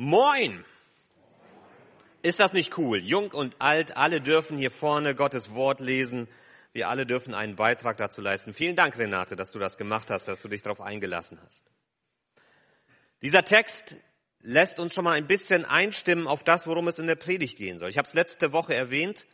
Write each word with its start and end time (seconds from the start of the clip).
Moin! 0.00 0.64
Ist 2.22 2.38
das 2.38 2.52
nicht 2.52 2.78
cool? 2.78 3.00
Jung 3.02 3.32
und 3.32 3.60
alt, 3.60 3.96
alle 3.96 4.20
dürfen 4.20 4.56
hier 4.56 4.70
vorne 4.70 5.16
Gottes 5.16 5.52
Wort 5.54 5.80
lesen. 5.80 6.28
Wir 6.72 6.88
alle 6.88 7.04
dürfen 7.04 7.34
einen 7.34 7.56
Beitrag 7.56 7.96
dazu 7.96 8.20
leisten. 8.20 8.54
Vielen 8.54 8.76
Dank, 8.76 8.96
Renate, 8.96 9.34
dass 9.34 9.50
du 9.50 9.58
das 9.58 9.76
gemacht 9.76 10.08
hast, 10.12 10.28
dass 10.28 10.40
du 10.40 10.46
dich 10.46 10.62
darauf 10.62 10.80
eingelassen 10.80 11.40
hast. 11.44 11.68
Dieser 13.22 13.42
Text 13.42 13.96
lässt 14.40 14.78
uns 14.78 14.94
schon 14.94 15.02
mal 15.02 15.16
ein 15.16 15.26
bisschen 15.26 15.64
einstimmen 15.64 16.28
auf 16.28 16.44
das, 16.44 16.68
worum 16.68 16.86
es 16.86 17.00
in 17.00 17.08
der 17.08 17.16
Predigt 17.16 17.58
gehen 17.58 17.80
soll. 17.80 17.90
Ich 17.90 17.98
habe 17.98 18.06
es 18.06 18.14
letzte 18.14 18.52
Woche 18.52 18.74
erwähnt. 18.74 19.26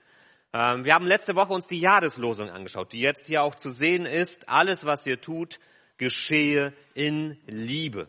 Ähm, 0.55 0.87
wir 0.87 0.95
haben 0.95 1.07
letzte 1.07 1.35
Woche 1.37 1.53
uns 1.53 1.67
die 1.67 1.81
Jahreslosung 1.81 2.49
angeschaut, 2.49 2.95
die 2.95 3.01
jetzt 3.01 3.27
hier 3.27 3.43
auch 3.43 3.57
zu 3.57 3.69
sehen 3.69 4.07
ist. 4.07 4.49
Alles, 4.49 4.87
was 4.87 5.05
ihr 5.05 5.21
tut, 5.21 5.61
geschehe 5.99 6.73
in 6.95 7.39
Liebe. 7.45 8.09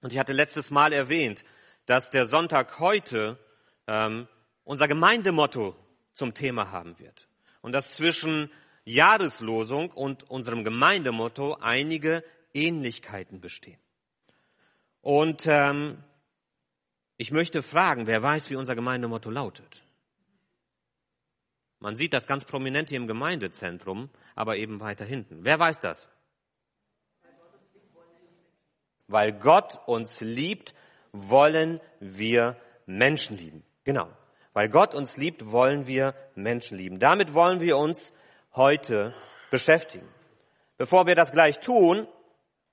Und 0.00 0.12
ich 0.12 0.20
hatte 0.20 0.32
letztes 0.32 0.70
Mal 0.70 0.92
erwähnt, 0.92 1.42
dass 1.92 2.08
der 2.08 2.24
Sonntag 2.24 2.78
heute 2.78 3.38
ähm, 3.86 4.26
unser 4.64 4.88
Gemeindemotto 4.88 5.76
zum 6.14 6.32
Thema 6.32 6.70
haben 6.70 6.98
wird. 6.98 7.28
Und 7.60 7.72
dass 7.72 7.92
zwischen 7.92 8.50
Jahreslosung 8.86 9.90
und 9.90 10.22
unserem 10.30 10.64
Gemeindemotto 10.64 11.58
einige 11.60 12.24
Ähnlichkeiten 12.54 13.42
bestehen. 13.42 13.78
Und 15.02 15.46
ähm, 15.46 16.02
ich 17.18 17.30
möchte 17.30 17.62
fragen, 17.62 18.06
wer 18.06 18.22
weiß, 18.22 18.48
wie 18.48 18.56
unser 18.56 18.74
Gemeindemotto 18.74 19.28
lautet? 19.28 19.82
Man 21.78 21.94
sieht 21.94 22.14
das 22.14 22.26
ganz 22.26 22.46
prominent 22.46 22.88
hier 22.88 23.00
im 23.00 23.06
Gemeindezentrum, 23.06 24.08
aber 24.34 24.56
eben 24.56 24.80
weiter 24.80 25.04
hinten. 25.04 25.44
Wer 25.44 25.58
weiß 25.58 25.80
das? 25.80 26.08
Weil 29.08 29.34
Gott 29.34 29.78
uns 29.86 30.22
liebt, 30.22 30.74
wollen 31.12 31.80
wir 32.00 32.56
Menschen 32.86 33.36
lieben. 33.36 33.62
Genau. 33.84 34.08
Weil 34.54 34.68
Gott 34.68 34.94
uns 34.94 35.16
liebt, 35.16 35.50
wollen 35.50 35.86
wir 35.86 36.14
Menschen 36.34 36.76
lieben. 36.76 36.98
Damit 36.98 37.32
wollen 37.34 37.60
wir 37.60 37.76
uns 37.78 38.12
heute 38.54 39.14
beschäftigen. 39.50 40.06
Bevor 40.76 41.06
wir 41.06 41.14
das 41.14 41.32
gleich 41.32 41.60
tun, 41.60 42.06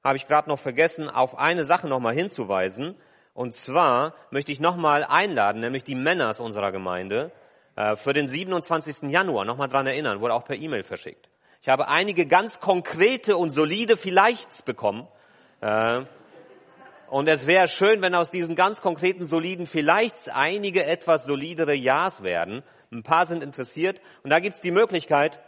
habe 0.03 0.17
ich 0.17 0.27
gerade 0.27 0.49
noch 0.49 0.59
vergessen, 0.59 1.09
auf 1.09 1.37
eine 1.37 1.65
Sache 1.65 1.87
nochmal 1.87 2.15
hinzuweisen. 2.15 2.95
Und 3.33 3.53
zwar 3.53 4.13
möchte 4.31 4.51
ich 4.51 4.59
nochmal 4.59 5.03
einladen, 5.03 5.61
nämlich 5.61 5.83
die 5.83 5.95
Männer 5.95 6.29
aus 6.29 6.39
unserer 6.39 6.71
Gemeinde, 6.71 7.31
äh, 7.75 7.95
für 7.95 8.13
den 8.13 8.27
27. 8.27 9.09
Januar, 9.09 9.45
nochmal 9.45 9.69
dran 9.69 9.87
erinnern, 9.87 10.21
wurde 10.21 10.33
auch 10.33 10.43
per 10.43 10.57
E-Mail 10.57 10.83
verschickt. 10.83 11.29
Ich 11.61 11.69
habe 11.69 11.87
einige 11.87 12.25
ganz 12.25 12.59
konkrete 12.59 13.37
und 13.37 13.49
solide 13.49 13.97
Vielleichts 13.97 14.61
bekommen. 14.63 15.07
Und 17.09 17.27
es 17.27 17.47
wäre 17.47 17.67
schön, 17.67 18.03
wenn 18.03 18.13
aus 18.13 18.29
diesen 18.29 18.55
ganz 18.55 18.81
konkreten, 18.81 19.25
soliden 19.25 19.65
vielleicht 19.65 20.29
einige 20.31 20.85
etwas 20.85 21.25
solidere 21.25 21.73
Ja's 21.73 22.21
werden. 22.21 22.61
Ein 22.91 23.01
paar 23.01 23.25
sind 23.25 23.43
interessiert. 23.43 23.99
Und 24.23 24.29
da 24.29 24.39
gibt 24.39 24.55
es 24.55 24.61
die 24.61 24.71
Möglichkeit, 24.71 25.39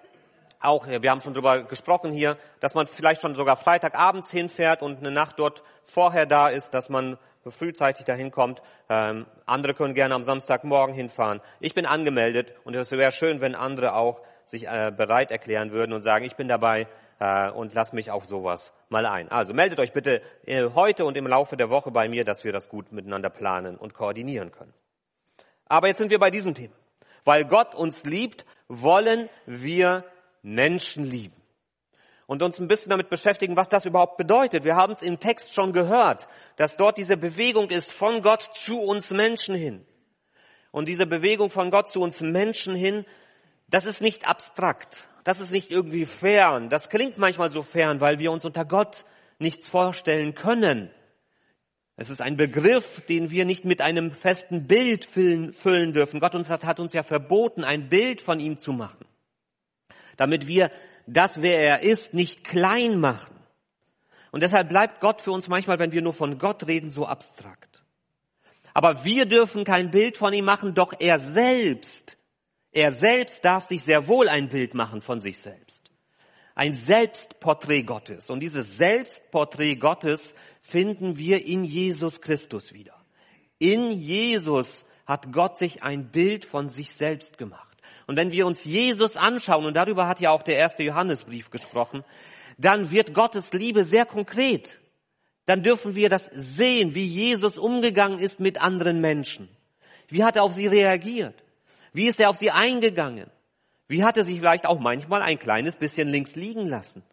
auch, 0.59 0.87
wir 0.87 1.09
haben 1.09 1.21
schon 1.21 1.33
drüber 1.33 1.63
gesprochen 1.63 2.11
hier, 2.11 2.37
dass 2.59 2.73
man 2.73 2.87
vielleicht 2.87 3.21
schon 3.21 3.35
sogar 3.35 3.57
Freitagabends 3.57 4.31
hinfährt 4.31 4.81
und 4.81 4.99
eine 4.99 5.11
Nacht 5.11 5.37
dort 5.37 5.63
vorher 5.83 6.25
da 6.25 6.47
ist, 6.47 6.73
dass 6.73 6.89
man 6.89 7.17
frühzeitig 7.47 8.05
dahin 8.05 8.31
kommt. 8.31 8.61
Ähm, 8.89 9.25
andere 9.45 9.73
können 9.73 9.93
gerne 9.93 10.15
am 10.15 10.23
Samstagmorgen 10.23 10.95
hinfahren. 10.95 11.41
Ich 11.59 11.73
bin 11.73 11.85
angemeldet 11.85 12.53
und 12.63 12.75
es 12.75 12.91
wäre 12.91 13.11
schön, 13.11 13.41
wenn 13.41 13.55
andere 13.55 13.93
auch 13.93 14.21
sich 14.45 14.67
äh, 14.67 14.91
bereit 14.95 15.31
erklären 15.31 15.71
würden 15.71 15.93
und 15.93 16.03
sagen, 16.03 16.25
ich 16.25 16.35
bin 16.35 16.47
dabei, 16.47 16.87
und 17.21 17.73
lasst 17.75 17.93
mich 17.93 18.09
auf 18.09 18.25
sowas 18.25 18.73
mal 18.89 19.05
ein. 19.05 19.29
Also 19.29 19.53
meldet 19.53 19.79
euch 19.79 19.93
bitte 19.93 20.23
äh, 20.45 20.69
heute 20.73 21.05
und 21.05 21.15
im 21.15 21.27
Laufe 21.27 21.55
der 21.55 21.69
Woche 21.69 21.91
bei 21.91 22.09
mir, 22.09 22.25
dass 22.25 22.43
wir 22.43 22.51
das 22.51 22.67
gut 22.67 22.91
miteinander 22.91 23.29
planen 23.29 23.77
und 23.77 23.93
koordinieren 23.93 24.51
können. 24.51 24.73
Aber 25.65 25.87
jetzt 25.87 25.99
sind 25.99 26.09
wir 26.09 26.17
bei 26.17 26.31
diesem 26.31 26.55
Thema. 26.55 26.73
Weil 27.23 27.45
Gott 27.45 27.75
uns 27.75 28.03
liebt, 28.05 28.43
wollen 28.67 29.29
wir 29.45 30.03
Menschen 30.41 31.03
lieben. 31.03 31.35
Und 32.25 32.41
uns 32.41 32.59
ein 32.59 32.67
bisschen 32.67 32.89
damit 32.89 33.09
beschäftigen, 33.09 33.55
was 33.55 33.69
das 33.69 33.85
überhaupt 33.85 34.17
bedeutet. 34.17 34.63
Wir 34.63 34.75
haben 34.75 34.93
es 34.93 35.03
im 35.03 35.19
Text 35.19 35.53
schon 35.53 35.73
gehört, 35.73 36.27
dass 36.55 36.75
dort 36.75 36.97
diese 36.97 37.17
Bewegung 37.17 37.69
ist 37.69 37.91
von 37.91 38.23
Gott 38.23 38.49
zu 38.55 38.79
uns 38.79 39.11
Menschen 39.11 39.53
hin. 39.53 39.85
Und 40.71 40.87
diese 40.87 41.05
Bewegung 41.05 41.51
von 41.51 41.69
Gott 41.69 41.89
zu 41.89 42.01
uns 42.01 42.19
Menschen 42.21 42.73
hin, 42.73 43.05
das 43.67 43.85
ist 43.85 44.01
nicht 44.01 44.27
abstrakt 44.27 45.07
das 45.23 45.39
ist 45.39 45.51
nicht 45.51 45.71
irgendwie 45.71 46.05
fern. 46.05 46.69
Das 46.69 46.89
klingt 46.89 47.17
manchmal 47.17 47.51
so 47.51 47.63
fern, 47.63 48.01
weil 48.01 48.19
wir 48.19 48.31
uns 48.31 48.45
unter 48.45 48.65
Gott 48.65 49.05
nichts 49.39 49.67
vorstellen 49.67 50.35
können. 50.35 50.91
Es 51.97 52.09
ist 52.09 52.21
ein 52.21 52.37
Begriff, 52.37 53.01
den 53.07 53.29
wir 53.29 53.45
nicht 53.45 53.63
mit 53.63 53.81
einem 53.81 54.11
festen 54.11 54.65
Bild 54.65 55.05
füllen, 55.05 55.93
dürfen. 55.93 56.19
Gott 56.19 56.33
uns 56.33 56.49
hat, 56.49 56.63
hat 56.65 56.79
uns 56.79 56.93
ja 56.93 57.03
verboten, 57.03 57.63
ein 57.63 57.89
Bild 57.89 58.21
von 58.21 58.39
ihm 58.39 58.57
zu 58.57 58.73
machen, 58.73 59.05
damit 60.17 60.47
wir 60.47 60.71
das, 61.05 61.41
wer 61.41 61.59
er 61.59 61.81
ist, 61.83 62.13
nicht 62.13 62.43
klein 62.43 62.99
machen. 62.99 63.35
Und 64.31 64.41
deshalb 64.41 64.69
bleibt 64.69 65.01
Gott 65.01 65.21
für 65.21 65.31
uns 65.31 65.47
manchmal, 65.47 65.77
wenn 65.77 65.91
wir 65.91 66.01
nur 66.01 66.13
von 66.13 66.39
Gott 66.39 66.65
reden, 66.65 66.89
so 66.89 67.05
abstrakt. 67.05 67.83
Aber 68.73 69.03
wir 69.03 69.25
dürfen 69.25 69.65
kein 69.65 69.91
Bild 69.91 70.17
von 70.17 70.33
ihm 70.33 70.45
machen, 70.45 70.73
doch 70.73 70.93
er 70.99 71.19
selbst 71.19 72.17
er 72.71 72.93
selbst 72.93 73.43
darf 73.43 73.65
sich 73.65 73.83
sehr 73.83 74.07
wohl 74.07 74.29
ein 74.29 74.49
Bild 74.49 74.73
machen 74.73 75.01
von 75.01 75.19
sich 75.19 75.39
selbst. 75.39 75.89
Ein 76.55 76.75
Selbstporträt 76.75 77.83
Gottes. 77.83 78.29
Und 78.29 78.41
dieses 78.41 78.77
Selbstporträt 78.77 79.75
Gottes 79.75 80.35
finden 80.61 81.17
wir 81.17 81.45
in 81.45 81.63
Jesus 81.63 82.21
Christus 82.21 82.73
wieder. 82.73 82.95
In 83.57 83.91
Jesus 83.91 84.85
hat 85.05 85.31
Gott 85.33 85.57
sich 85.57 85.83
ein 85.83 86.11
Bild 86.11 86.45
von 86.45 86.69
sich 86.69 86.91
selbst 86.91 87.37
gemacht. 87.37 87.77
Und 88.07 88.15
wenn 88.17 88.31
wir 88.31 88.45
uns 88.45 88.63
Jesus 88.65 89.17
anschauen, 89.17 89.65
und 89.65 89.75
darüber 89.75 90.07
hat 90.07 90.19
ja 90.19 90.31
auch 90.31 90.43
der 90.43 90.57
erste 90.57 90.83
Johannesbrief 90.83 91.49
gesprochen, 91.49 92.03
dann 92.57 92.91
wird 92.91 93.13
Gottes 93.13 93.51
Liebe 93.53 93.85
sehr 93.85 94.05
konkret. 94.05 94.79
Dann 95.45 95.63
dürfen 95.63 95.95
wir 95.95 96.09
das 96.09 96.25
sehen, 96.31 96.95
wie 96.95 97.03
Jesus 97.03 97.57
umgegangen 97.57 98.19
ist 98.19 98.39
mit 98.39 98.61
anderen 98.61 99.01
Menschen. 99.01 99.49
Wie 100.07 100.23
hat 100.23 100.35
er 100.35 100.43
auf 100.43 100.53
sie 100.53 100.67
reagiert? 100.67 101.35
Wie 101.93 102.07
ist 102.07 102.19
er 102.19 102.29
auf 102.29 102.37
sie 102.37 102.51
eingegangen? 102.51 103.29
Wie 103.87 104.03
hat 104.03 104.17
er 104.17 104.23
sich 104.23 104.39
vielleicht 104.39 104.65
auch 104.65 104.79
manchmal 104.79 105.21
ein 105.21 105.37
kleines 105.37 105.75
bisschen 105.75 106.07
links 106.07 106.35
liegen 106.35 106.65
lassen, 106.65 107.03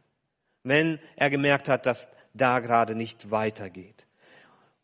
wenn 0.62 1.00
er 1.16 1.30
gemerkt 1.30 1.68
hat, 1.68 1.86
dass 1.86 2.08
da 2.34 2.60
gerade 2.60 2.94
nicht 2.94 3.30
weitergeht? 3.30 4.06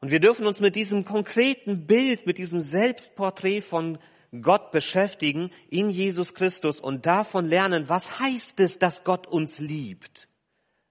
Und 0.00 0.10
wir 0.10 0.20
dürfen 0.20 0.46
uns 0.46 0.60
mit 0.60 0.76
diesem 0.76 1.04
konkreten 1.04 1.86
Bild, 1.86 2.26
mit 2.26 2.38
diesem 2.38 2.60
Selbstporträt 2.60 3.60
von 3.60 3.98
Gott 4.42 4.72
beschäftigen 4.72 5.50
in 5.70 5.90
Jesus 5.90 6.34
Christus 6.34 6.80
und 6.80 7.06
davon 7.06 7.44
lernen, 7.44 7.88
was 7.88 8.18
heißt 8.18 8.58
es, 8.60 8.78
dass 8.78 9.04
Gott 9.04 9.26
uns 9.26 9.58
liebt? 9.60 10.28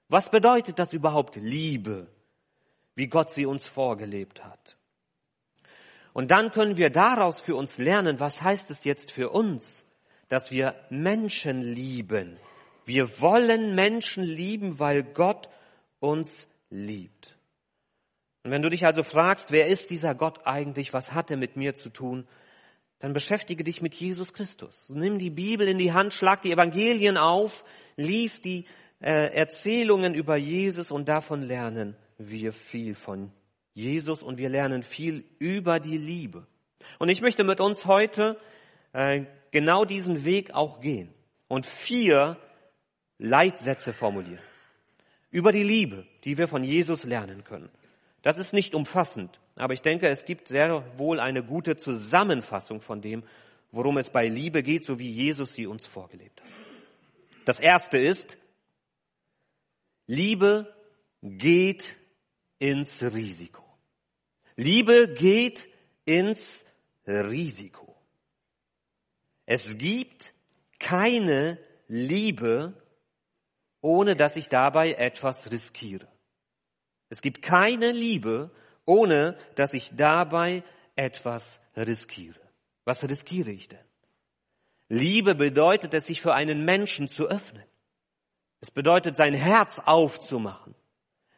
Was 0.08 0.30
bedeutet 0.30 0.80
das 0.80 0.94
überhaupt 0.94 1.36
Liebe, 1.36 2.08
wie 2.96 3.08
Gott 3.08 3.32
sie 3.32 3.46
uns 3.46 3.68
vorgelebt 3.68 4.44
hat? 4.44 4.78
Und 6.14 6.32
dann 6.32 6.52
können 6.52 6.78
wir 6.78 6.92
daraus 6.92 7.42
für 7.42 7.56
uns 7.56 7.78
lernen, 7.78 8.20
was 8.20 8.42
heißt 8.42 8.70
es 8.72 8.84
jetzt 8.84 9.12
für 9.12 9.30
uns, 9.30 9.84
dass 10.30 10.52
wir 10.52 10.76
Menschen 10.90 11.62
lieben. 11.62 12.38
Wir 12.86 13.20
wollen 13.20 13.76
Menschen 13.76 14.24
lieben, 14.24 14.80
weil 14.80 15.04
Gott 15.04 15.50
uns 16.00 16.48
liebt. 16.70 17.36
Und 18.44 18.52
wenn 18.52 18.62
du 18.62 18.70
dich 18.70 18.86
also 18.86 19.04
fragst, 19.04 19.52
wer 19.52 19.68
ist 19.68 19.90
dieser 19.90 20.16
Gott 20.16 20.46
eigentlich, 20.46 20.94
was 20.94 21.14
hat 21.14 21.32
er 21.32 21.38
mit 21.38 21.56
mir 21.56 21.76
zu 21.76 21.90
tun, 21.90 22.28
dann 23.00 23.14
beschäftige 23.14 23.64
dich 23.64 23.82
mit 23.82 23.94
Jesus 23.96 24.34
Christus. 24.34 24.90
Nimm 24.90 25.18
die 25.18 25.30
Bibel 25.30 25.68
in 25.68 25.78
die 25.78 25.94
Hand, 25.94 26.14
schlag 26.14 26.42
die 26.42 26.52
Evangelien 26.52 27.18
auf, 27.18 27.64
lies 27.96 28.42
die 28.42 28.66
äh, 29.02 29.34
Erzählungen 29.34 30.14
über 30.14 30.38
Jesus 30.38 30.92
und 30.92 31.10
davon 31.10 31.42
lernen 31.42 31.98
wir 32.18 32.54
viel 32.54 32.96
von 32.96 33.32
Jesus 33.74 34.22
und 34.22 34.38
wir 34.38 34.50
lernen 34.50 34.84
viel 34.84 35.26
über 35.40 35.80
die 35.80 35.98
Liebe. 35.98 36.46
Und 37.00 37.10
ich 37.10 37.22
möchte 37.22 37.44
mit 37.44 37.60
uns 37.60 37.86
heute 37.86 38.40
äh, 38.94 39.26
genau 39.52 39.86
diesen 39.86 40.26
Weg 40.26 40.54
auch 40.54 40.80
gehen 40.80 41.14
und 41.48 41.66
vier 41.66 42.38
Leitsätze 43.18 43.94
formulieren 43.94 44.44
über 45.34 45.52
die 45.52 45.64
Liebe, 45.64 46.06
die 46.24 46.38
wir 46.38 46.48
von 46.48 46.64
Jesus 46.64 47.04
lernen 47.04 47.44
können. 47.44 47.70
Das 48.22 48.38
ist 48.38 48.54
nicht 48.54 48.76
umfassend, 48.76 49.40
aber 49.56 49.74
ich 49.74 49.82
denke, 49.82 50.08
es 50.08 50.26
gibt 50.26 50.48
sehr 50.48 50.98
wohl 50.98 51.20
eine 51.20 51.44
gute 51.44 51.76
Zusammenfassung 51.76 52.82
von 52.82 53.02
dem, 53.02 53.24
worum 53.72 53.98
es 53.98 54.12
bei 54.12 54.28
Liebe 54.28 54.62
geht, 54.62 54.86
so 54.86 55.00
wie 55.00 55.10
Jesus 55.10 55.56
sie 55.56 55.66
uns 55.66 55.88
vorgelebt 55.88 56.40
hat. 56.40 56.50
Das 57.46 57.60
erste 57.60 57.98
ist, 57.98 58.38
Liebe 60.06 60.74
geht 61.22 61.98
ins 62.60 63.02
Risiko. 63.02 63.63
Liebe 64.56 65.14
geht 65.14 65.68
ins 66.06 66.66
Risiko. 67.08 67.96
Es 69.46 69.78
gibt 69.78 70.34
keine 70.80 71.60
Liebe, 71.88 72.74
ohne 73.82 74.16
dass 74.16 74.36
ich 74.36 74.48
dabei 74.50 74.94
etwas 74.94 75.52
riskiere. 75.52 76.08
Es 77.10 77.22
gibt 77.22 77.42
keine 77.42 77.92
Liebe, 77.92 78.52
ohne 78.86 79.38
dass 79.56 79.74
ich 79.74 79.96
dabei 79.96 80.64
etwas 80.96 81.60
riskiere. 81.76 82.40
Was 82.86 83.08
riskiere 83.08 83.52
ich 83.52 83.68
denn? 83.68 83.86
Liebe 84.90 85.36
bedeutet 85.36 85.94
es, 85.94 86.06
sich 86.08 86.22
für 86.22 86.34
einen 86.34 86.66
Menschen 86.66 87.08
zu 87.08 87.28
öffnen. 87.28 87.64
Es 88.62 88.72
bedeutet, 88.72 89.16
sein 89.16 89.34
Herz 89.34 89.80
aufzumachen. 89.80 90.76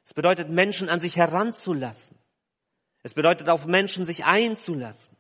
Es 0.04 0.14
bedeutet, 0.14 0.50
Menschen 0.50 0.90
an 0.90 1.00
sich 1.00 1.16
heranzulassen. 1.16 2.18
Es 3.06 3.14
bedeutet, 3.14 3.50
auf 3.50 3.68
Menschen 3.68 4.08
sich 4.08 4.26
einzulassen. 4.26 5.16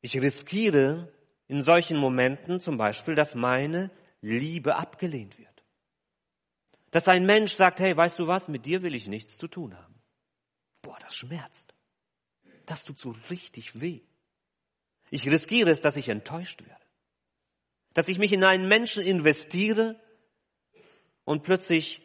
Ich 0.00 0.16
riskiere 0.16 1.12
in 1.46 1.62
solchen 1.62 1.98
Momenten 1.98 2.58
zum 2.58 2.78
Beispiel, 2.78 3.14
dass 3.14 3.34
meine 3.34 3.90
Liebe 4.22 4.76
abgelehnt 4.76 5.38
wird. 5.38 5.62
Dass 6.90 7.06
ein 7.06 7.26
Mensch 7.26 7.52
sagt, 7.52 7.80
hey, 7.80 7.94
weißt 7.94 8.18
du 8.18 8.26
was, 8.26 8.48
mit 8.48 8.64
dir 8.64 8.82
will 8.82 8.94
ich 8.94 9.08
nichts 9.08 9.36
zu 9.36 9.46
tun 9.46 9.76
haben. 9.76 9.94
Boah, 10.80 10.98
das 11.00 11.14
schmerzt. 11.14 11.74
Das 12.64 12.82
tut 12.82 12.98
so 12.98 13.14
richtig 13.28 13.78
weh. 13.78 14.00
Ich 15.10 15.28
riskiere 15.28 15.68
es, 15.68 15.82
dass 15.82 15.96
ich 15.96 16.08
enttäuscht 16.08 16.64
werde. 16.64 16.86
Dass 17.92 18.08
ich 18.08 18.18
mich 18.18 18.32
in 18.32 18.42
einen 18.42 18.68
Menschen 18.68 19.02
investiere 19.02 20.00
und 21.24 21.42
plötzlich 21.42 22.00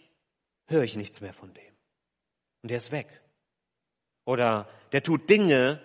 höre 0.67 0.83
ich 0.83 0.97
nichts 0.97 1.21
mehr 1.21 1.33
von 1.33 1.53
dem. 1.53 1.73
Und 2.61 2.71
er 2.71 2.77
ist 2.77 2.91
weg. 2.91 3.21
Oder 4.29 4.69
der 4.91 5.01
tut 5.01 5.27
Dinge, 5.27 5.81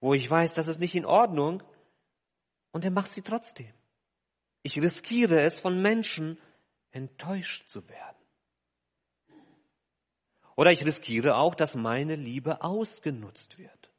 wo 0.00 0.12
ich 0.12 0.30
weiß, 0.30 0.52
das 0.52 0.68
ist 0.68 0.80
nicht 0.80 0.94
in 0.94 1.06
Ordnung 1.06 1.62
und 2.72 2.84
er 2.84 2.90
macht 2.90 3.10
sie 3.10 3.22
trotzdem. 3.22 3.72
Ich 4.62 4.78
riskiere 4.78 5.40
es, 5.40 5.58
von 5.58 5.80
Menschen 5.80 6.38
enttäuscht 6.90 7.66
zu 7.70 7.88
werden. 7.88 8.18
Oder 10.56 10.72
ich 10.72 10.84
riskiere 10.84 11.36
auch, 11.36 11.54
dass 11.54 11.74
meine 11.74 12.16
Liebe 12.16 12.62
ausgenutzt 12.62 13.56
wird. 13.56 13.90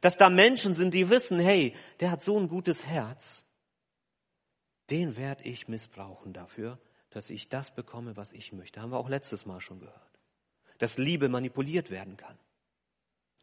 Dass 0.00 0.16
da 0.16 0.28
Menschen 0.28 0.74
sind, 0.74 0.92
die 0.92 1.08
wissen, 1.08 1.38
hey, 1.38 1.76
der 2.00 2.10
hat 2.10 2.22
so 2.22 2.36
ein 2.36 2.48
gutes 2.48 2.84
Herz. 2.84 3.44
Den 4.90 5.16
werde 5.16 5.44
ich 5.44 5.68
missbrauchen 5.68 6.32
dafür, 6.32 6.80
dass 7.10 7.30
ich 7.30 7.48
das 7.48 7.72
bekomme, 7.72 8.16
was 8.16 8.32
ich 8.32 8.52
möchte. 8.52 8.80
Haben 8.80 8.90
wir 8.90 8.98
auch 8.98 9.08
letztes 9.08 9.46
Mal 9.46 9.60
schon 9.60 9.78
gehört. 9.78 10.18
Dass 10.78 10.98
Liebe 10.98 11.28
manipuliert 11.28 11.88
werden 11.88 12.16
kann. 12.16 12.36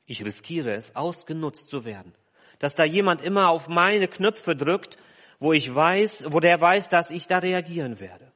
Ich 0.10 0.26
riskiere 0.26 0.72
es, 0.72 0.96
ausgenutzt 0.96 1.68
zu 1.70 1.86
werden. 1.86 2.16
Dass 2.58 2.74
da 2.74 2.84
jemand 2.84 3.22
immer 3.22 3.50
auf 3.50 3.68
meine 3.68 4.08
Knöpfe 4.08 4.56
drückt, 4.56 4.98
wo 5.40 5.54
ich 5.54 5.74
weiß, 5.74 6.24
wo 6.34 6.40
der 6.40 6.60
weiß, 6.60 6.90
dass 6.90 7.12
ich 7.12 7.28
da 7.28 7.38
reagieren 7.38 8.00
werde. 8.00 8.34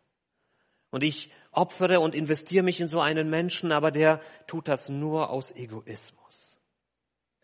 Und 0.91 1.01
ich 1.01 1.31
opfere 1.51 1.99
und 1.99 2.13
investiere 2.13 2.63
mich 2.63 2.79
in 2.79 2.89
so 2.89 3.01
einen 3.01 3.27
Menschen, 3.27 3.71
aber 3.71 3.89
der 3.89 4.21
tut 4.45 4.67
das 4.67 4.87
nur 4.87 5.31
aus 5.31 5.49
Egoismus. 5.49 6.59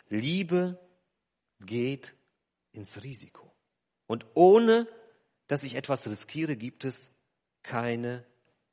Liebe 0.10 0.80
geht 1.60 2.14
ins 2.72 3.02
Risiko. 3.02 3.52
Und 4.06 4.28
ohne, 4.36 4.88
dass 5.48 5.64
ich 5.64 5.74
etwas 5.74 6.08
riskiere, 6.08 6.56
gibt 6.56 6.86
es 6.86 7.10
keine 7.64 8.24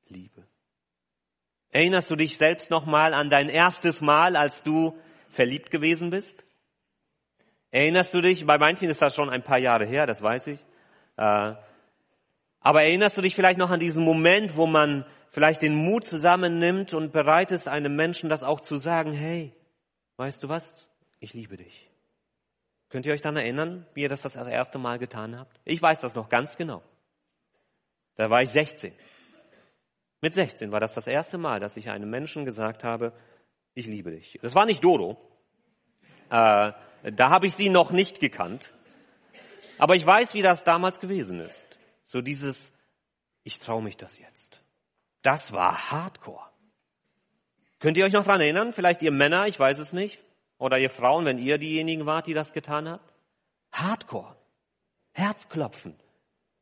Liebe. 0.07 0.47
Erinnerst 1.71 2.11
du 2.11 2.17
dich 2.17 2.37
selbst 2.37 2.71
nochmal 2.71 3.15
an 3.15 3.31
dein 3.31 3.49
erstes 3.49 4.03
Mal, 4.03 4.37
als 4.37 4.63
du 4.63 4.99
verliebt 5.37 5.71
gewesen 5.71 6.11
bist? 6.11 6.45
Erinnerst 7.71 8.13
du 8.15 8.21
dich, 8.21 8.47
bei 8.47 8.59
manchen 8.59 8.89
ist 8.89 9.03
das 9.03 9.15
schon 9.15 9.31
ein 9.31 9.43
paar 9.43 9.59
Jahre 9.59 9.87
her, 9.87 10.07
das 10.07 10.23
weiß 10.23 10.49
ich. 10.49 10.65
Äh, 11.17 11.55
aber 12.61 12.83
erinnerst 12.83 13.17
du 13.17 13.23
dich 13.23 13.37
vielleicht 13.37 13.59
noch 13.59 13.71
an 13.71 13.81
diesen 13.81 14.05
Moment, 14.05 14.57
wo 14.57 14.67
man 14.67 15.05
vielleicht 15.31 15.63
den 15.63 15.77
Mut 15.77 16.05
zusammennimmt 16.05 16.95
und 16.95 17.13
bereit 17.13 17.53
ist, 17.53 17.69
einem 17.69 17.95
Menschen 17.95 18.29
das 18.29 18.43
auch 18.43 18.61
zu 18.61 18.77
sagen, 18.77 19.13
hey, 19.13 19.53
weißt 20.17 20.43
du 20.43 20.49
was? 20.49 20.89
Ich 21.21 21.35
liebe 21.35 21.57
dich. 21.57 21.91
Könnt 22.89 23.05
ihr 23.05 23.13
euch 23.13 23.21
dann 23.21 23.37
erinnern, 23.37 23.87
wie 23.95 24.03
ihr 24.03 24.09
das 24.09 24.23
das 24.23 24.35
erste 24.35 24.79
Mal 24.79 24.99
getan 24.99 25.39
habt? 25.39 25.61
Ich 25.65 25.83
weiß 25.83 26.01
das 26.01 26.15
noch 26.15 26.29
ganz 26.29 26.57
genau. 26.57 26.83
Da 28.17 28.31
war 28.31 28.41
ich 28.41 28.49
16. 28.51 28.95
Mit 30.23 30.35
16 30.35 30.73
war 30.73 30.81
das 30.81 30.95
das 30.95 31.07
erste 31.07 31.37
Mal, 31.37 31.61
dass 31.61 31.77
ich 31.77 31.91
einem 31.91 32.09
Menschen 32.09 32.45
gesagt 32.45 32.85
habe, 32.85 33.13
ich 33.77 33.87
liebe 33.87 34.11
dich. 34.11 34.39
Das 34.43 34.55
war 34.55 34.65
nicht 34.65 34.83
Dodo. 34.83 35.19
Äh, 36.31 36.73
da 37.13 37.31
habe 37.31 37.47
ich 37.47 37.55
sie 37.55 37.69
noch 37.69 37.91
nicht 37.91 38.21
gekannt. 38.21 38.73
Aber 39.79 39.95
ich 39.95 40.05
weiß, 40.05 40.33
wie 40.33 40.41
das 40.41 40.65
damals 40.65 40.99
gewesen 40.99 41.41
ist. 41.41 41.79
So 42.07 42.23
dieses, 42.23 42.73
ich 43.45 43.59
traue 43.59 43.83
mich 43.83 43.99
das 43.99 44.19
jetzt. 44.19 44.61
Das 45.23 45.53
war 45.53 45.91
Hardcore. 45.91 46.47
Könnt 47.79 47.99
ihr 47.99 48.07
euch 48.07 48.15
noch 48.15 48.25
dran 48.25 48.41
erinnern? 48.41 48.73
Vielleicht 48.73 49.03
ihr 49.03 49.13
Männer, 49.13 49.47
ich 49.47 49.61
weiß 49.61 49.79
es 49.79 49.93
nicht. 49.93 50.21
Oder 50.57 50.79
ihr 50.79 50.89
Frauen, 50.89 51.27
wenn 51.27 51.39
ihr 51.39 51.59
diejenigen 51.59 52.07
wart, 52.07 52.27
die 52.27 52.35
das 52.35 52.55
getan 52.55 52.89
habt? 52.89 53.13
Hardcore. 53.73 54.37
Herzklopfen. 55.13 55.95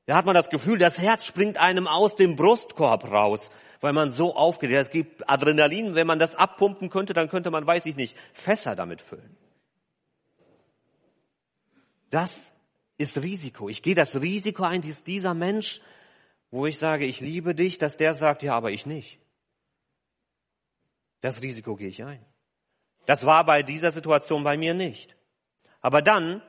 Da 0.06 0.16
hat 0.16 0.26
man 0.26 0.34
das 0.34 0.50
Gefühl, 0.50 0.78
das 0.78 0.98
Herz 0.98 1.24
springt 1.24 1.58
einem 1.58 1.86
aus 1.86 2.14
dem 2.16 2.36
Brustkorb 2.36 3.04
raus, 3.10 3.50
weil 3.80 3.92
man 3.92 4.10
so 4.10 4.34
aufgeregt 4.34 4.80
ist. 4.80 4.86
Es 4.86 4.92
gibt 4.92 5.28
Adrenalin, 5.28 5.94
wenn 5.94 6.06
man 6.06 6.18
das 6.18 6.34
abpumpen 6.34 6.90
könnte, 6.90 7.12
dann 7.14 7.28
könnte 7.28 7.50
man, 7.50 7.66
weiß 7.66 7.86
ich 7.86 7.96
nicht, 7.96 8.16
Fässer 8.32 8.74
damit 8.76 9.00
füllen. 9.00 9.36
Das 12.10 12.34
ist 12.98 13.16
Risiko. 13.22 13.68
Ich 13.68 13.82
gehe 13.82 13.94
das 13.94 14.14
Risiko 14.20 14.62
ein, 14.64 14.82
dass 14.82 15.02
dieser 15.02 15.34
Mensch 15.34 15.80
wo 16.54 16.66
ich 16.66 16.78
sage, 16.78 17.04
ich 17.04 17.18
liebe 17.18 17.52
dich, 17.52 17.78
dass 17.78 17.96
der 17.96 18.14
sagt, 18.14 18.44
ja, 18.44 18.54
aber 18.54 18.70
ich 18.70 18.86
nicht. 18.86 19.18
Das 21.20 21.42
Risiko 21.42 21.74
gehe 21.74 21.88
ich 21.88 22.04
ein. 22.04 22.24
Das 23.06 23.26
war 23.26 23.44
bei 23.44 23.64
dieser 23.64 23.90
Situation 23.90 24.44
bei 24.44 24.56
mir 24.56 24.72
nicht. 24.72 25.16
Aber 25.80 26.00
dann, 26.00 26.42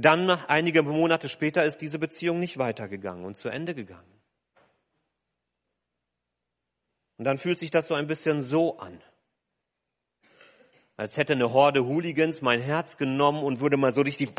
dann 0.00 0.30
einige 0.30 0.82
Monate 0.82 1.28
später 1.28 1.64
ist 1.64 1.78
diese 1.78 1.98
Beziehung 1.98 2.38
nicht 2.38 2.56
weitergegangen 2.56 3.24
und 3.24 3.36
zu 3.36 3.48
Ende 3.48 3.74
gegangen. 3.74 4.06
Und 7.16 7.24
dann 7.24 7.36
fühlt 7.36 7.58
sich 7.58 7.72
das 7.72 7.88
so 7.88 7.94
ein 7.94 8.06
bisschen 8.06 8.42
so 8.42 8.78
an. 8.78 9.02
Als 10.96 11.16
hätte 11.16 11.32
eine 11.32 11.52
Horde 11.52 11.84
Hooligans 11.84 12.42
mein 12.42 12.60
Herz 12.60 12.96
genommen 12.96 13.42
und 13.42 13.60
würde 13.60 13.76
mal 13.76 13.92
so 13.92 14.02
richtig 14.02 14.30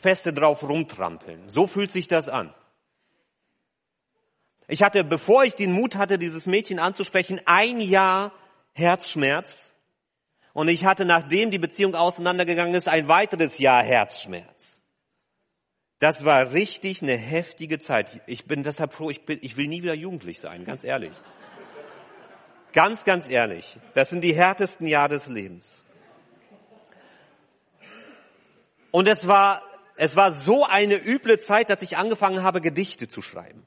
feste 0.00 0.32
drauf 0.32 0.64
rumtrampeln. 0.64 1.48
So 1.48 1.68
fühlt 1.68 1.92
sich 1.92 2.08
das 2.08 2.28
an. 2.28 2.52
Ich 4.66 4.82
hatte, 4.82 5.04
bevor 5.04 5.44
ich 5.44 5.54
den 5.54 5.72
Mut 5.72 5.96
hatte, 5.96 6.18
dieses 6.18 6.46
Mädchen 6.46 6.80
anzusprechen, 6.80 7.40
ein 7.44 7.80
Jahr 7.80 8.32
Herzschmerz. 8.72 9.71
Und 10.52 10.68
ich 10.68 10.84
hatte, 10.84 11.04
nachdem 11.04 11.50
die 11.50 11.58
Beziehung 11.58 11.94
auseinandergegangen 11.94 12.74
ist, 12.74 12.88
ein 12.88 13.08
weiteres 13.08 13.58
Jahr 13.58 13.82
Herzschmerz. 13.82 14.78
Das 15.98 16.24
war 16.24 16.52
richtig 16.52 17.02
eine 17.02 17.16
heftige 17.16 17.78
Zeit. 17.78 18.20
Ich 18.26 18.44
bin 18.46 18.62
deshalb 18.62 18.92
froh, 18.92 19.10
ich, 19.10 19.24
bin, 19.24 19.38
ich 19.40 19.56
will 19.56 19.68
nie 19.68 19.82
wieder 19.82 19.94
jugendlich 19.94 20.40
sein, 20.40 20.64
ganz 20.64 20.84
ehrlich. 20.84 21.12
Ganz, 22.72 23.04
ganz 23.04 23.28
ehrlich. 23.28 23.78
Das 23.94 24.10
sind 24.10 24.22
die 24.22 24.34
härtesten 24.34 24.86
Jahre 24.86 25.10
des 25.10 25.26
Lebens. 25.26 25.84
Und 28.90 29.08
es 29.08 29.26
war 29.26 29.62
es 29.96 30.16
war 30.16 30.32
so 30.32 30.64
eine 30.64 30.96
üble 30.96 31.38
Zeit, 31.38 31.70
dass 31.70 31.82
ich 31.82 31.96
angefangen 31.96 32.42
habe, 32.42 32.60
Gedichte 32.60 33.08
zu 33.08 33.22
schreiben. 33.22 33.66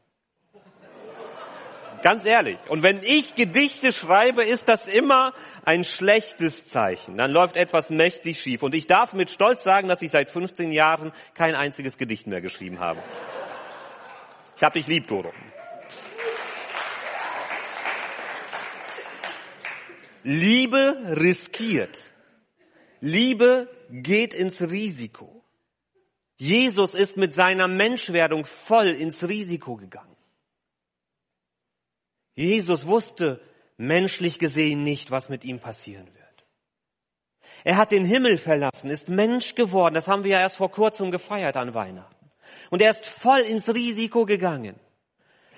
Ganz 2.06 2.24
ehrlich. 2.24 2.60
Und 2.70 2.84
wenn 2.84 3.02
ich 3.02 3.34
Gedichte 3.34 3.92
schreibe, 3.92 4.44
ist 4.44 4.70
das 4.70 4.88
immer 4.88 5.34
ein 5.64 5.84
schlechtes 5.84 6.68
Zeichen. 6.68 7.18
Dann 7.18 7.32
läuft 7.32 7.58
etwas 7.58 7.90
mächtig 7.90 8.40
schief. 8.40 8.62
Und 8.62 8.76
ich 8.76 8.86
darf 8.86 9.14
mit 9.14 9.32
Stolz 9.32 9.64
sagen, 9.64 9.88
dass 9.88 10.04
ich 10.04 10.12
seit 10.12 10.30
15 10.30 10.72
Jahren 10.72 11.14
kein 11.34 11.56
einziges 11.56 11.98
Gedicht 11.98 12.28
mehr 12.28 12.42
geschrieben 12.42 12.80
habe. 12.80 13.02
Ich 14.56 14.62
habe 14.62 14.78
dich 14.78 14.86
lieb, 14.86 15.08
Dodo. 15.08 15.34
Liebe 20.22 21.16
riskiert. 21.20 22.04
Liebe 23.00 23.68
geht 23.90 24.36
ins 24.36 24.62
Risiko. 24.62 25.44
Jesus 26.38 26.94
ist 26.94 27.18
mit 27.18 27.34
seiner 27.34 27.68
Menschwerdung 27.68 28.46
voll 28.46 28.90
ins 28.90 29.28
Risiko 29.28 29.76
gegangen. 29.76 30.15
Jesus 32.36 32.86
wusste 32.86 33.42
menschlich 33.78 34.40
gesehen 34.40 34.84
nicht, 34.84 35.12
was 35.12 35.30
mit 35.30 35.44
ihm 35.44 35.60
passieren 35.60 36.08
wird. 36.14 36.46
Er 37.64 37.78
hat 37.78 37.92
den 37.92 38.06
Himmel 38.06 38.38
verlassen, 38.38 38.90
ist 38.90 39.10
Mensch 39.10 39.56
geworden. 39.56 39.96
Das 39.96 40.08
haben 40.08 40.24
wir 40.24 40.32
ja 40.32 40.42
erst 40.42 40.58
vor 40.58 40.70
kurzem 40.70 41.12
gefeiert 41.12 41.58
an 41.58 41.74
Weihnachten. 41.74 42.32
Und 42.70 42.82
er 42.82 42.92
ist 42.92 43.06
voll 43.06 43.40
ins 43.40 43.74
Risiko 43.74 44.26
gegangen. 44.26 44.80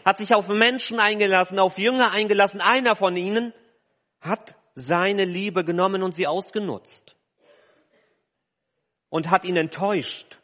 Hat 0.06 0.18
sich 0.18 0.34
auf 0.34 0.48
Menschen 0.48 1.00
eingelassen, 1.00 1.60
auf 1.60 1.78
Jünger 1.78 2.12
eingelassen. 2.12 2.62
Einer 2.62 2.96
von 2.96 3.16
ihnen 3.18 3.54
hat 4.22 4.56
seine 4.76 5.26
Liebe 5.26 5.66
genommen 5.66 6.02
und 6.02 6.16
sie 6.16 6.28
ausgenutzt. 6.28 7.18
Und 9.10 9.30
hat 9.30 9.44
ihn 9.44 9.58
enttäuscht 9.58 10.38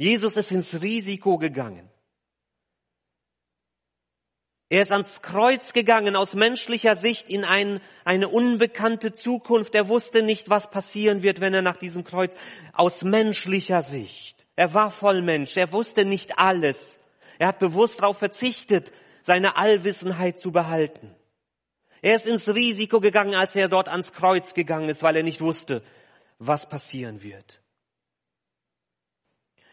Jesus 0.00 0.34
ist 0.38 0.50
ins 0.50 0.80
Risiko 0.80 1.36
gegangen. 1.36 1.86
Er 4.70 4.82
ist 4.82 4.92
ans 4.92 5.20
Kreuz 5.20 5.72
gegangen 5.72 6.14
aus 6.14 6.34
menschlicher 6.34 6.94
Sicht 6.94 7.28
in 7.28 7.44
ein, 7.44 7.80
eine 8.04 8.28
unbekannte 8.28 9.12
Zukunft. 9.12 9.74
Er 9.74 9.88
wusste 9.88 10.22
nicht, 10.22 10.48
was 10.48 10.70
passieren 10.70 11.22
wird, 11.22 11.40
wenn 11.40 11.52
er 11.52 11.60
nach 11.60 11.76
diesem 11.76 12.04
Kreuz 12.04 12.36
aus 12.72 13.02
menschlicher 13.02 13.82
Sicht. 13.82 14.46
Er 14.54 14.72
war 14.72 14.90
voll 14.90 15.22
Mensch. 15.22 15.56
Er 15.56 15.72
wusste 15.72 16.04
nicht 16.04 16.38
alles. 16.38 17.00
Er 17.40 17.48
hat 17.48 17.58
bewusst 17.58 18.00
darauf 18.00 18.18
verzichtet, 18.18 18.92
seine 19.22 19.56
Allwissenheit 19.56 20.38
zu 20.38 20.52
behalten. 20.52 21.16
Er 22.00 22.14
ist 22.14 22.26
ins 22.26 22.46
Risiko 22.46 23.00
gegangen, 23.00 23.34
als 23.34 23.56
er 23.56 23.68
dort 23.68 23.88
ans 23.88 24.12
Kreuz 24.12 24.54
gegangen 24.54 24.88
ist, 24.88 25.02
weil 25.02 25.16
er 25.16 25.24
nicht 25.24 25.40
wusste, 25.40 25.82
was 26.38 26.68
passieren 26.68 27.24
wird. 27.24 27.60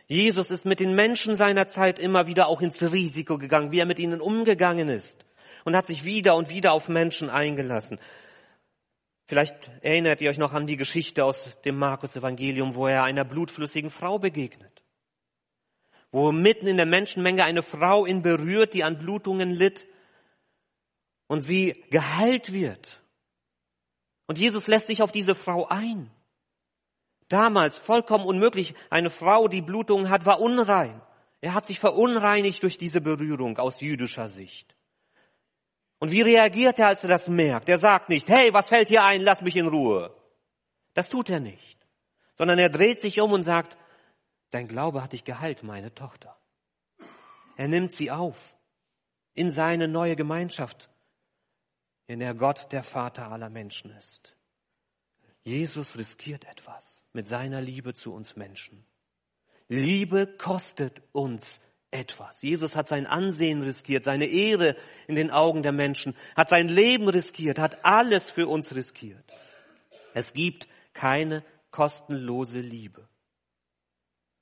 Jesus 0.07 0.51
ist 0.51 0.65
mit 0.65 0.79
den 0.79 0.95
Menschen 0.95 1.35
seiner 1.35 1.67
Zeit 1.67 1.99
immer 1.99 2.27
wieder 2.27 2.47
auch 2.47 2.61
ins 2.61 2.81
Risiko 2.81 3.37
gegangen, 3.37 3.71
wie 3.71 3.79
er 3.79 3.85
mit 3.85 3.99
ihnen 3.99 4.21
umgegangen 4.21 4.87
ist 4.87 5.25
und 5.65 5.75
hat 5.75 5.85
sich 5.85 6.05
wieder 6.05 6.35
und 6.35 6.49
wieder 6.49 6.71
auf 6.71 6.87
Menschen 6.87 7.29
eingelassen. 7.29 7.99
Vielleicht 9.25 9.69
erinnert 9.81 10.21
ihr 10.21 10.29
euch 10.29 10.37
noch 10.37 10.53
an 10.53 10.65
die 10.65 10.77
Geschichte 10.77 11.25
aus 11.25 11.51
dem 11.65 11.77
Markus 11.77 12.15
Evangelium, 12.15 12.75
wo 12.75 12.87
er 12.87 13.03
einer 13.03 13.25
blutflüssigen 13.25 13.89
Frau 13.89 14.17
begegnet. 14.17 14.81
Wo 16.11 16.31
mitten 16.31 16.67
in 16.67 16.77
der 16.77 16.85
Menschenmenge 16.85 17.43
eine 17.43 17.61
Frau 17.61 18.05
ihn 18.05 18.21
berührt, 18.21 18.73
die 18.73 18.85
an 18.85 18.97
Blutungen 18.97 19.51
litt 19.51 19.85
und 21.27 21.41
sie 21.41 21.83
geheilt 21.89 22.53
wird. 22.53 23.01
Und 24.27 24.39
Jesus 24.39 24.67
lässt 24.67 24.87
sich 24.87 25.01
auf 25.01 25.11
diese 25.11 25.35
Frau 25.35 25.67
ein. 25.67 26.09
Damals 27.29 27.77
vollkommen 27.77 28.25
unmöglich. 28.25 28.73
Eine 28.89 29.09
Frau, 29.09 29.47
die 29.47 29.61
Blutungen 29.61 30.09
hat, 30.09 30.25
war 30.25 30.39
unrein. 30.39 31.01
Er 31.41 31.53
hat 31.53 31.65
sich 31.65 31.79
verunreinigt 31.79 32.63
durch 32.63 32.77
diese 32.77 33.01
Berührung 33.01 33.57
aus 33.57 33.81
jüdischer 33.81 34.29
Sicht. 34.29 34.75
Und 35.99 36.11
wie 36.11 36.21
reagiert 36.21 36.79
er, 36.79 36.87
als 36.87 37.03
er 37.03 37.09
das 37.09 37.27
merkt? 37.27 37.69
Er 37.69 37.79
sagt 37.79 38.09
nicht, 38.09 38.29
hey, 38.29 38.53
was 38.53 38.69
fällt 38.69 38.87
hier 38.87 39.03
ein, 39.03 39.21
lass 39.21 39.41
mich 39.41 39.55
in 39.55 39.67
Ruhe. 39.67 40.15
Das 40.93 41.09
tut 41.09 41.29
er 41.29 41.39
nicht. 41.39 41.77
Sondern 42.35 42.59
er 42.59 42.69
dreht 42.69 43.01
sich 43.01 43.19
um 43.19 43.31
und 43.31 43.43
sagt, 43.43 43.77
dein 44.51 44.67
Glaube 44.67 45.03
hat 45.03 45.13
dich 45.13 45.23
geheilt, 45.23 45.63
meine 45.63 45.93
Tochter. 45.93 46.37
Er 47.55 47.67
nimmt 47.67 47.91
sie 47.91 48.11
auf 48.11 48.55
in 49.33 49.49
seine 49.49 49.87
neue 49.87 50.15
Gemeinschaft, 50.15 50.89
in 52.05 52.19
der 52.19 52.33
Gott 52.35 52.71
der 52.71 52.83
Vater 52.83 53.31
aller 53.31 53.49
Menschen 53.49 53.91
ist. 53.91 54.36
Jesus 55.47 55.97
riskiert 55.97 56.43
etwas 56.43 57.05
mit 57.13 57.29
seiner 57.29 57.61
Liebe 57.61 57.93
zu 57.93 58.13
uns 58.13 58.35
Menschen. 58.35 58.85
Liebe 59.69 60.27
kostet 60.27 61.01
uns 61.13 61.61
etwas. 61.89 62.41
Jesus 62.41 62.75
hat 62.75 62.89
sein 62.89 63.07
Ansehen 63.07 63.61
riskiert, 63.61 64.03
seine 64.03 64.25
Ehre 64.25 64.75
in 65.07 65.15
den 65.15 65.31
Augen 65.31 65.63
der 65.63 65.71
Menschen, 65.71 66.17
hat 66.35 66.49
sein 66.49 66.67
Leben 66.67 67.07
riskiert, 67.07 67.59
hat 67.59 67.85
alles 67.85 68.29
für 68.29 68.49
uns 68.49 68.75
riskiert. 68.75 69.23
Es 70.13 70.33
gibt 70.33 70.67
keine 70.91 71.45
kostenlose 71.71 72.59
Liebe. 72.59 73.07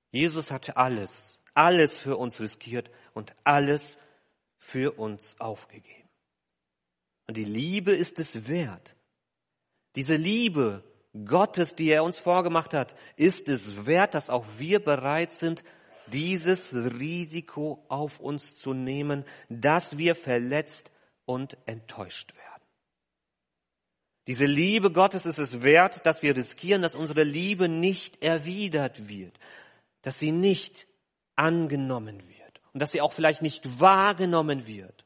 Jesus 0.09 0.49
hat 0.49 0.75
alles, 0.75 1.39
alles 1.53 1.99
für 1.99 2.17
uns 2.17 2.41
riskiert 2.41 2.89
und 3.13 3.35
alles 3.43 3.99
für 4.57 4.97
uns 4.97 5.39
aufgegeben. 5.39 6.09
Und 7.27 7.37
die 7.37 7.45
Liebe 7.45 7.91
ist 7.91 8.17
es 8.17 8.47
wert. 8.47 8.95
Diese 9.95 10.15
Liebe 10.15 10.83
Gottes, 11.23 11.75
die 11.75 11.91
er 11.91 12.03
uns 12.03 12.19
vorgemacht 12.19 12.73
hat, 12.73 12.93
ist 13.15 13.47
es 13.47 13.85
wert, 13.85 14.13
dass 14.13 14.29
auch 14.29 14.45
wir 14.57 14.83
bereit 14.83 15.31
sind, 15.31 15.63
dieses 16.07 16.73
Risiko 16.73 17.85
auf 17.87 18.19
uns 18.19 18.59
zu 18.59 18.73
nehmen, 18.73 19.23
dass 19.49 19.97
wir 19.97 20.15
verletzt 20.15 20.91
und 21.25 21.57
enttäuscht 21.65 22.35
werden. 22.35 22.45
Diese 24.27 24.45
Liebe 24.45 24.91
Gottes 24.91 25.25
ist 25.25 25.37
es 25.37 25.61
wert, 25.61 26.05
dass 26.05 26.21
wir 26.21 26.35
riskieren, 26.35 26.81
dass 26.81 26.95
unsere 26.95 27.23
Liebe 27.23 27.69
nicht 27.69 28.23
erwidert 28.23 29.07
wird, 29.07 29.39
dass 30.01 30.19
sie 30.19 30.31
nicht 30.31 30.87
angenommen 31.35 32.27
wird 32.27 32.61
und 32.73 32.81
dass 32.81 32.91
sie 32.91 33.01
auch 33.01 33.13
vielleicht 33.13 33.41
nicht 33.41 33.79
wahrgenommen 33.79 34.67
wird 34.67 35.04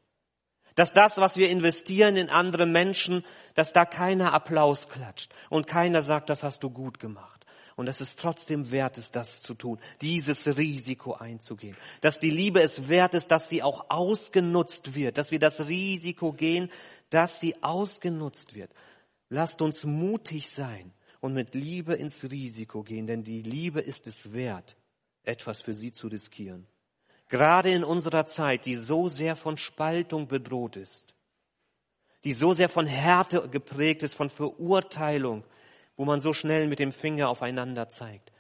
dass 0.76 0.94
das, 0.94 1.18
was 1.18 1.38
wir 1.38 1.50
investieren 1.50 2.16
in 2.16 2.30
andere 2.30 2.66
Menschen, 2.66 3.26
dass 3.56 3.74
da 3.74 3.86
keiner 3.86 4.34
Applaus 4.34 4.88
klatscht 4.88 5.34
und 5.50 5.68
keiner 5.68 6.02
sagt, 6.02 6.30
das 6.30 6.44
hast 6.44 6.64
du 6.64 6.70
gut 6.70 7.00
gemacht. 7.00 7.46
Und 7.76 7.86
dass 7.86 8.02
es 8.02 8.18
trotzdem 8.18 8.72
wert 8.72 8.98
ist, 8.98 9.16
das 9.16 9.42
zu 9.42 9.54
tun, 9.54 9.80
dieses 10.02 10.46
Risiko 10.58 11.14
einzugehen. 11.14 11.78
Dass 12.02 12.20
die 12.20 12.30
Liebe 12.30 12.62
es 12.62 12.90
wert 12.90 13.14
ist, 13.14 13.32
dass 13.32 13.48
sie 13.48 13.64
auch 13.64 13.86
ausgenutzt 13.90 14.96
wird, 14.96 15.18
dass 15.18 15.32
wir 15.32 15.40
das 15.40 15.70
Risiko 15.70 16.34
gehen, 16.34 16.70
dass 17.10 17.40
sie 17.40 17.64
ausgenutzt 17.64 18.54
wird. 18.54 18.74
Lasst 19.30 19.62
uns 19.62 19.86
mutig 19.86 20.50
sein 20.50 20.92
und 21.22 21.34
mit 21.34 21.56
Liebe 21.56 21.94
ins 21.94 22.24
Risiko 22.30 22.84
gehen, 22.84 23.08
denn 23.08 23.24
die 23.24 23.42
Liebe 23.42 23.80
ist 23.80 24.08
es 24.08 24.34
wert, 24.34 24.76
etwas 25.24 25.62
für 25.62 25.74
sie 25.74 25.92
zu 25.92 26.08
riskieren. 26.08 26.68
Gerade 27.30 27.72
in 27.72 27.84
unserer 27.84 28.26
Zeit, 28.26 28.66
die 28.66 28.76
so 28.76 29.08
sehr 29.08 29.36
von 29.36 29.58
Spaltung 29.58 30.28
bedroht 30.28 30.76
ist, 30.76 31.14
die 32.24 32.34
so 32.34 32.54
sehr 32.54 32.70
von 32.70 32.86
Härte 32.86 33.48
geprägt 33.48 34.04
ist, 34.04 34.16
von 34.16 34.30
Verurteilung, 34.30 35.44
wo 35.96 36.06
man 36.06 36.20
so 36.20 36.34
schnell 36.34 36.68
mit 36.68 36.80
dem 36.80 36.92
Finger 36.92 37.30
aufeinander 37.30 37.88
zeigt 37.88 38.32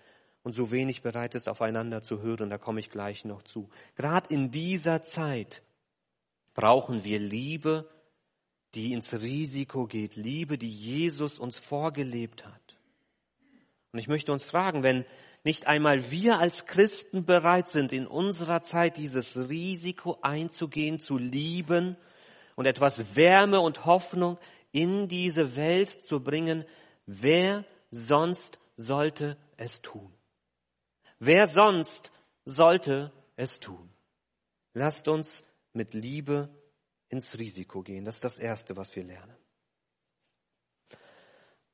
und 0.43 0.53
so 0.53 0.72
wenig 0.72 1.01
bereit 1.01 1.36
ist, 1.36 1.48
aufeinander 1.48 2.01
zu 2.01 2.22
hören, 2.22 2.50
da 2.50 2.58
komme 2.58 2.79
ich 2.79 2.89
gleich 2.89 3.25
noch 3.25 3.43
zu. 3.43 3.69
Gerade 3.96 4.34
in 4.34 4.50
dieser 4.50 5.03
Zeit 5.03 5.62
brauchen 6.55 7.03
wir 7.03 7.19
Liebe, 7.19 7.88
die 8.74 8.93
ins 8.93 9.13
Risiko 9.13 9.86
geht, 9.86 10.15
Liebe, 10.15 10.58
die 10.58 10.72
Jesus 10.72 11.38
uns 11.38 11.60
vorgelebt 11.60 12.46
hat. 12.46 12.77
Und 13.91 14.00
ich 14.00 14.08
möchte 14.08 14.31
uns 14.31 14.43
fragen, 14.43 14.84
wenn 14.84 15.05
nicht 15.43 15.67
einmal 15.67 16.12
wir 16.12 16.39
als 16.39 16.65
Christen 16.65 17.25
bereit 17.25 17.69
sind, 17.69 17.93
in 17.93 18.08
unserer 18.08 18.63
Zeit 18.63 18.98
dieses 18.98 19.36
Risiko 19.50 20.17
einzugehen, 20.22 21.00
zu 21.00 21.17
lieben 21.17 21.98
und 22.55 22.65
etwas 22.65 23.15
Wärme 23.15 23.60
und 23.62 23.86
Hoffnung 23.86 24.38
in 24.72 25.08
diese 25.08 25.55
Welt 25.55 26.03
zu 26.03 26.22
bringen, 26.22 26.65
wer 27.05 27.65
sonst 27.91 28.60
sollte 28.75 29.38
es 29.58 29.81
tun? 29.81 30.13
Wer 31.19 31.48
sonst 31.48 32.12
sollte 32.46 33.12
es 33.36 33.60
tun? 33.60 33.89
Lasst 34.74 35.08
uns 35.08 35.43
mit 35.74 35.93
Liebe 35.93 36.50
ins 37.10 37.38
Risiko 37.38 37.81
gehen. 37.81 38.05
Das 38.05 38.15
ist 38.15 38.24
das 38.24 38.38
Erste, 38.38 38.77
was 38.77 38.96
wir 38.96 39.03
lernen. 39.03 39.36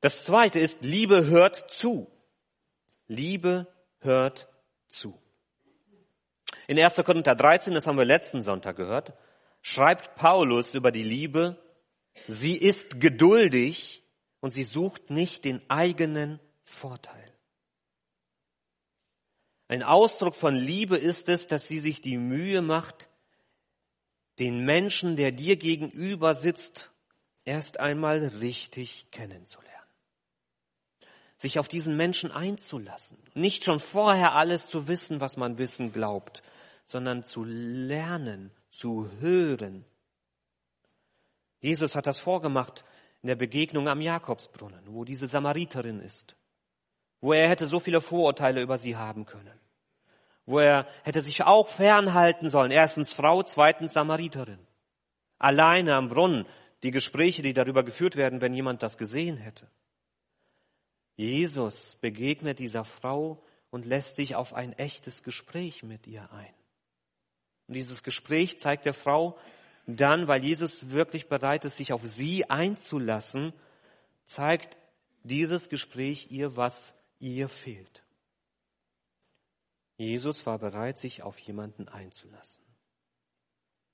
Das 0.00 0.24
Zweite 0.24 0.58
ist, 0.58 0.82
Liebe 0.82 1.26
hört 1.26 1.70
zu. 1.70 2.10
Liebe 3.08 3.66
hört 3.98 4.48
zu. 4.88 5.20
In 6.66 6.78
1. 6.78 6.96
Korinther 6.96 7.34
13, 7.34 7.74
das 7.74 7.86
haben 7.86 7.98
wir 7.98 8.04
letzten 8.04 8.42
Sonntag 8.42 8.76
gehört, 8.76 9.14
schreibt 9.62 10.16
Paulus 10.16 10.74
über 10.74 10.90
die 10.90 11.04
Liebe, 11.04 11.62
sie 12.28 12.56
ist 12.56 13.00
geduldig 13.00 14.02
und 14.40 14.50
sie 14.50 14.64
sucht 14.64 15.10
nicht 15.10 15.44
den 15.44 15.68
eigenen 15.70 16.40
Vorteil. 16.62 17.32
Ein 19.68 19.82
Ausdruck 19.82 20.34
von 20.34 20.54
Liebe 20.54 20.96
ist 20.96 21.28
es, 21.28 21.46
dass 21.46 21.66
sie 21.66 21.80
sich 21.80 22.00
die 22.00 22.18
Mühe 22.18 22.62
macht, 22.62 23.08
den 24.38 24.64
Menschen, 24.64 25.16
der 25.16 25.32
dir 25.32 25.56
gegenüber 25.56 26.34
sitzt, 26.34 26.92
erst 27.44 27.80
einmal 27.80 28.18
richtig 28.24 29.10
kennenzulernen 29.10 29.75
sich 31.38 31.58
auf 31.58 31.68
diesen 31.68 31.96
Menschen 31.96 32.30
einzulassen. 32.30 33.18
Nicht 33.34 33.64
schon 33.64 33.80
vorher 33.80 34.34
alles 34.34 34.68
zu 34.68 34.88
wissen, 34.88 35.20
was 35.20 35.36
man 35.36 35.58
wissen 35.58 35.92
glaubt, 35.92 36.42
sondern 36.84 37.24
zu 37.24 37.44
lernen, 37.44 38.50
zu 38.70 39.10
hören. 39.20 39.84
Jesus 41.60 41.94
hat 41.94 42.06
das 42.06 42.18
vorgemacht 42.18 42.84
in 43.22 43.28
der 43.28 43.36
Begegnung 43.36 43.88
am 43.88 44.00
Jakobsbrunnen, 44.00 44.84
wo 44.86 45.04
diese 45.04 45.26
Samariterin 45.26 46.00
ist, 46.00 46.36
wo 47.20 47.32
er 47.32 47.48
hätte 47.48 47.66
so 47.66 47.80
viele 47.80 48.00
Vorurteile 48.00 48.62
über 48.62 48.78
sie 48.78 48.96
haben 48.96 49.26
können, 49.26 49.58
wo 50.44 50.60
er 50.60 50.86
hätte 51.02 51.22
sich 51.22 51.42
auch 51.42 51.68
fernhalten 51.68 52.50
sollen, 52.50 52.70
erstens 52.70 53.12
Frau, 53.12 53.42
zweitens 53.42 53.94
Samariterin. 53.94 54.60
Alleine 55.38 55.96
am 55.96 56.08
Brunnen, 56.08 56.46
die 56.82 56.92
Gespräche, 56.92 57.42
die 57.42 57.52
darüber 57.52 57.82
geführt 57.82 58.16
werden, 58.16 58.40
wenn 58.40 58.54
jemand 58.54 58.82
das 58.82 58.96
gesehen 58.96 59.36
hätte. 59.36 59.68
Jesus 61.16 61.96
begegnet 61.96 62.58
dieser 62.58 62.84
Frau 62.84 63.42
und 63.70 63.86
lässt 63.86 64.16
sich 64.16 64.34
auf 64.34 64.54
ein 64.54 64.72
echtes 64.74 65.22
Gespräch 65.22 65.82
mit 65.82 66.06
ihr 66.06 66.30
ein. 66.30 66.54
Und 67.66 67.74
dieses 67.74 68.02
Gespräch 68.02 68.58
zeigt 68.58 68.84
der 68.84 68.94
Frau 68.94 69.38
dann, 69.86 70.28
weil 70.28 70.44
Jesus 70.44 70.90
wirklich 70.90 71.28
bereit 71.28 71.64
ist, 71.64 71.76
sich 71.76 71.92
auf 71.92 72.04
sie 72.04 72.48
einzulassen, 72.50 73.52
zeigt 74.24 74.76
dieses 75.22 75.68
Gespräch 75.68 76.30
ihr, 76.30 76.56
was 76.56 76.92
ihr 77.18 77.48
fehlt. 77.48 78.02
Jesus 79.96 80.44
war 80.44 80.58
bereit, 80.58 80.98
sich 80.98 81.22
auf 81.22 81.38
jemanden 81.38 81.88
einzulassen, 81.88 82.64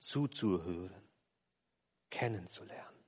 zuzuhören, 0.01 1.03
kennenzulernen. 2.11 3.02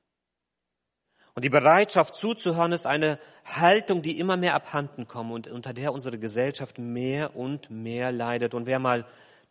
Und 1.35 1.45
die 1.45 1.51
Bereitschaft 1.51 2.15
zuzuhören 2.15 2.73
ist 2.73 2.87
eine 2.87 3.19
Haltung, 3.45 4.03
die 4.03 4.19
immer 4.19 4.37
mehr 4.37 4.55
abhanden 4.55 5.09
kommt 5.09 5.33
und 5.33 5.49
unter 5.49 5.73
der 5.73 5.93
unsere 5.93 6.19
Gesellschaft 6.19 6.79
mehr 6.79 7.35
und 7.35 7.71
mehr 7.71 8.13
leidet. 8.13 8.55
Und 8.55 8.67
wer 8.67 8.79
mal 8.79 9.05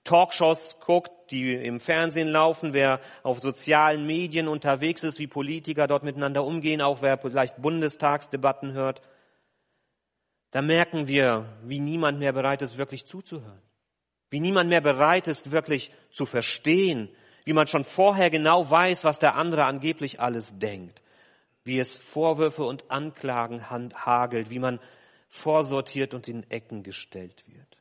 Talkshows 0.05 0.79
guckt, 0.79 1.11
die 1.29 1.53
im 1.53 1.81
Fernsehen 1.81 2.29
laufen, 2.29 2.73
wer 2.73 3.01
auf 3.21 3.41
sozialen 3.41 4.05
Medien 4.05 4.47
unterwegs 4.47 5.03
ist, 5.03 5.19
wie 5.19 5.27
Politiker 5.27 5.87
dort 5.87 6.03
miteinander 6.03 6.45
umgehen, 6.45 6.81
auch 6.81 7.01
wer 7.01 7.17
vielleicht 7.17 7.61
Bundestagsdebatten 7.61 8.71
hört, 8.71 9.01
da 10.51 10.61
merken 10.61 11.07
wir, 11.07 11.49
wie 11.63 11.79
niemand 11.79 12.19
mehr 12.19 12.31
bereit 12.31 12.61
ist, 12.61 12.77
wirklich 12.77 13.05
zuzuhören. 13.05 13.61
Wie 14.29 14.39
niemand 14.39 14.69
mehr 14.69 14.81
bereit 14.81 15.27
ist, 15.27 15.51
wirklich 15.51 15.91
zu 16.11 16.25
verstehen, 16.25 17.09
wie 17.43 17.53
man 17.53 17.67
schon 17.67 17.83
vorher 17.83 18.29
genau 18.29 18.69
weiß, 18.69 19.03
was 19.03 19.19
der 19.19 19.35
andere 19.35 19.65
angeblich 19.65 20.21
alles 20.21 20.57
denkt 20.57 21.02
wie 21.63 21.79
es 21.79 21.95
Vorwürfe 21.95 22.63
und 22.63 22.91
Anklagen 22.91 23.63
hagelt, 23.69 24.49
wie 24.49 24.59
man 24.59 24.79
vorsortiert 25.27 26.13
und 26.13 26.27
in 26.27 26.49
Ecken 26.49 26.83
gestellt 26.83 27.43
wird. 27.47 27.77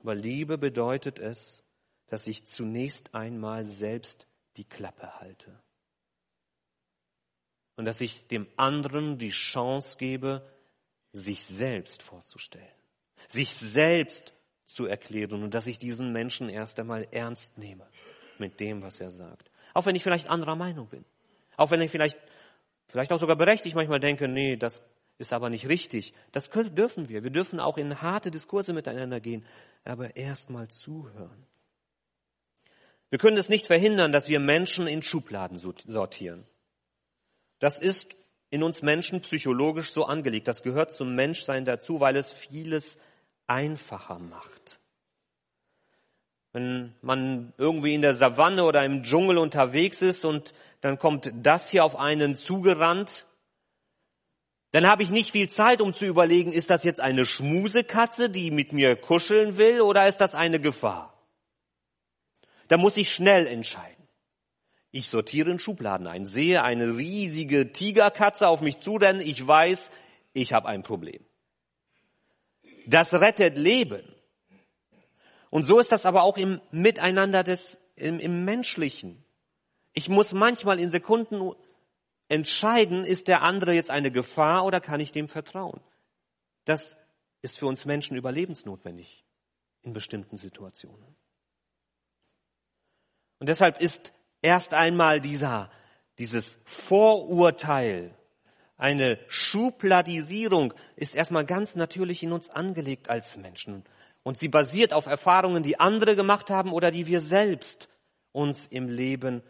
Aber 0.00 0.14
Liebe 0.14 0.58
bedeutet 0.58 1.18
es, 1.18 1.62
dass 2.08 2.26
ich 2.26 2.46
zunächst 2.46 3.14
einmal 3.14 3.64
selbst 3.64 4.26
die 4.56 4.64
Klappe 4.64 5.20
halte. 5.20 5.58
Und 7.76 7.84
dass 7.84 8.00
ich 8.00 8.26
dem 8.28 8.46
anderen 8.56 9.18
die 9.18 9.30
Chance 9.30 9.96
gebe, 9.98 10.46
sich 11.12 11.44
selbst 11.44 12.02
vorzustellen, 12.02 12.66
sich 13.28 13.50
selbst 13.50 14.32
zu 14.64 14.86
erklären 14.86 15.42
und 15.42 15.54
dass 15.54 15.66
ich 15.66 15.78
diesen 15.78 16.12
Menschen 16.12 16.48
erst 16.48 16.80
einmal 16.80 17.06
ernst 17.10 17.56
nehme 17.58 17.86
mit 18.38 18.60
dem, 18.60 18.82
was 18.82 19.00
er 19.00 19.10
sagt. 19.10 19.50
Auch 19.74 19.86
wenn 19.86 19.94
ich 19.94 20.02
vielleicht 20.02 20.28
anderer 20.28 20.56
Meinung 20.56 20.88
bin. 20.88 21.04
Auch 21.56 21.70
wenn 21.70 21.82
ich 21.82 21.90
vielleicht 21.90 22.18
vielleicht 22.92 23.12
auch 23.12 23.18
sogar 23.18 23.36
berechtigt 23.36 23.74
manchmal 23.74 24.00
denke, 24.00 24.28
nee, 24.28 24.56
das 24.56 24.82
ist 25.18 25.32
aber 25.32 25.50
nicht 25.50 25.66
richtig. 25.68 26.14
Das 26.30 26.50
können, 26.50 26.74
dürfen 26.74 27.08
wir. 27.08 27.24
Wir 27.24 27.30
dürfen 27.30 27.58
auch 27.58 27.78
in 27.78 28.00
harte 28.00 28.30
Diskurse 28.30 28.72
miteinander 28.72 29.18
gehen, 29.18 29.44
aber 29.84 30.16
erstmal 30.16 30.68
zuhören. 30.68 31.46
Wir 33.10 33.18
können 33.18 33.36
es 33.36 33.48
nicht 33.48 33.66
verhindern, 33.66 34.12
dass 34.12 34.28
wir 34.28 34.40
Menschen 34.40 34.86
in 34.86 35.02
Schubladen 35.02 35.58
sortieren. 35.58 36.46
Das 37.58 37.78
ist 37.78 38.16
in 38.50 38.62
uns 38.62 38.82
Menschen 38.82 39.20
psychologisch 39.22 39.92
so 39.92 40.04
angelegt. 40.04 40.48
Das 40.48 40.62
gehört 40.62 40.92
zum 40.92 41.14
Menschsein 41.14 41.64
dazu, 41.64 42.00
weil 42.00 42.16
es 42.16 42.32
vieles 42.32 42.98
einfacher 43.46 44.18
macht. 44.18 44.78
Wenn 46.52 46.94
man 47.00 47.54
irgendwie 47.56 47.94
in 47.94 48.02
der 48.02 48.14
Savanne 48.14 48.64
oder 48.64 48.84
im 48.84 49.02
Dschungel 49.04 49.38
unterwegs 49.38 50.02
ist 50.02 50.24
und 50.24 50.52
dann 50.82 50.98
kommt 50.98 51.32
das 51.34 51.70
hier 51.70 51.84
auf 51.84 51.96
einen 51.96 52.34
zugerannt, 52.34 53.26
dann 54.72 54.86
habe 54.86 55.02
ich 55.02 55.10
nicht 55.10 55.32
viel 55.32 55.48
Zeit, 55.48 55.80
um 55.80 55.92
zu 55.92 56.06
überlegen, 56.06 56.50
ist 56.50 56.70
das 56.70 56.82
jetzt 56.82 57.00
eine 57.00 57.26
Schmusekatze, 57.26 58.30
die 58.30 58.50
mit 58.50 58.72
mir 58.72 58.96
kuscheln 58.96 59.58
will, 59.58 59.82
oder 59.82 60.08
ist 60.08 60.18
das 60.18 60.34
eine 60.34 60.60
Gefahr? 60.60 61.12
Da 62.68 62.78
muss 62.78 62.96
ich 62.96 63.12
schnell 63.12 63.46
entscheiden. 63.46 64.08
Ich 64.90 65.08
sortiere 65.08 65.50
in 65.50 65.58
Schubladen 65.58 66.06
ein, 66.06 66.24
sehe 66.26 66.62
eine 66.62 66.96
riesige 66.96 67.72
Tigerkatze 67.72 68.48
auf 68.48 68.60
mich 68.60 68.78
zurennen, 68.80 69.20
ich 69.20 69.46
weiß, 69.46 69.90
ich 70.32 70.52
habe 70.52 70.68
ein 70.68 70.82
Problem. 70.82 71.24
Das 72.86 73.12
rettet 73.12 73.56
Leben. 73.56 74.02
Und 75.52 75.64
so 75.64 75.78
ist 75.78 75.92
das 75.92 76.06
aber 76.06 76.22
auch 76.22 76.38
im 76.38 76.62
Miteinander 76.70 77.44
des, 77.44 77.76
im, 77.94 78.18
im 78.20 78.46
Menschlichen. 78.46 79.22
Ich 79.92 80.08
muss 80.08 80.32
manchmal 80.32 80.80
in 80.80 80.90
Sekunden 80.90 81.52
entscheiden, 82.28 83.04
ist 83.04 83.28
der 83.28 83.42
andere 83.42 83.74
jetzt 83.74 83.90
eine 83.90 84.10
Gefahr 84.10 84.64
oder 84.64 84.80
kann 84.80 84.98
ich 84.98 85.12
dem 85.12 85.28
vertrauen? 85.28 85.82
Das 86.64 86.96
ist 87.42 87.58
für 87.58 87.66
uns 87.66 87.84
Menschen 87.84 88.16
überlebensnotwendig 88.16 89.26
in 89.82 89.92
bestimmten 89.92 90.38
Situationen. 90.38 91.04
Und 93.38 93.50
deshalb 93.50 93.78
ist 93.78 94.14
erst 94.40 94.72
einmal 94.72 95.20
dieser, 95.20 95.70
dieses 96.18 96.58
Vorurteil, 96.64 98.16
eine 98.78 99.18
Schubladisierung 99.28 100.72
ist 100.96 101.14
erstmal 101.14 101.44
ganz 101.44 101.74
natürlich 101.74 102.22
in 102.22 102.32
uns 102.32 102.48
angelegt 102.48 103.10
als 103.10 103.36
Menschen. 103.36 103.84
Und 104.22 104.38
sie 104.38 104.48
basiert 104.48 104.92
auf 104.92 105.06
Erfahrungen, 105.06 105.62
die 105.62 105.80
andere 105.80 106.14
gemacht 106.14 106.50
haben 106.50 106.72
oder 106.72 106.90
die 106.90 107.06
wir 107.06 107.20
selbst 107.20 107.88
uns 108.30 108.66
im 108.66 108.88
Leben 108.88 109.42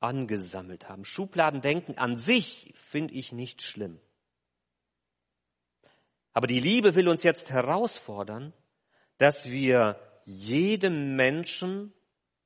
angesammelt 0.00 0.88
haben. 0.88 1.04
Schubladendenken 1.04 1.98
an 1.98 2.18
sich 2.18 2.72
finde 2.74 3.14
ich 3.14 3.32
nicht 3.32 3.62
schlimm. 3.62 4.00
Aber 6.32 6.46
die 6.46 6.60
Liebe 6.60 6.94
will 6.94 7.08
uns 7.08 7.22
jetzt 7.22 7.50
herausfordern, 7.50 8.52
dass 9.18 9.50
wir 9.50 9.98
jedem 10.24 11.16
Menschen 11.16 11.92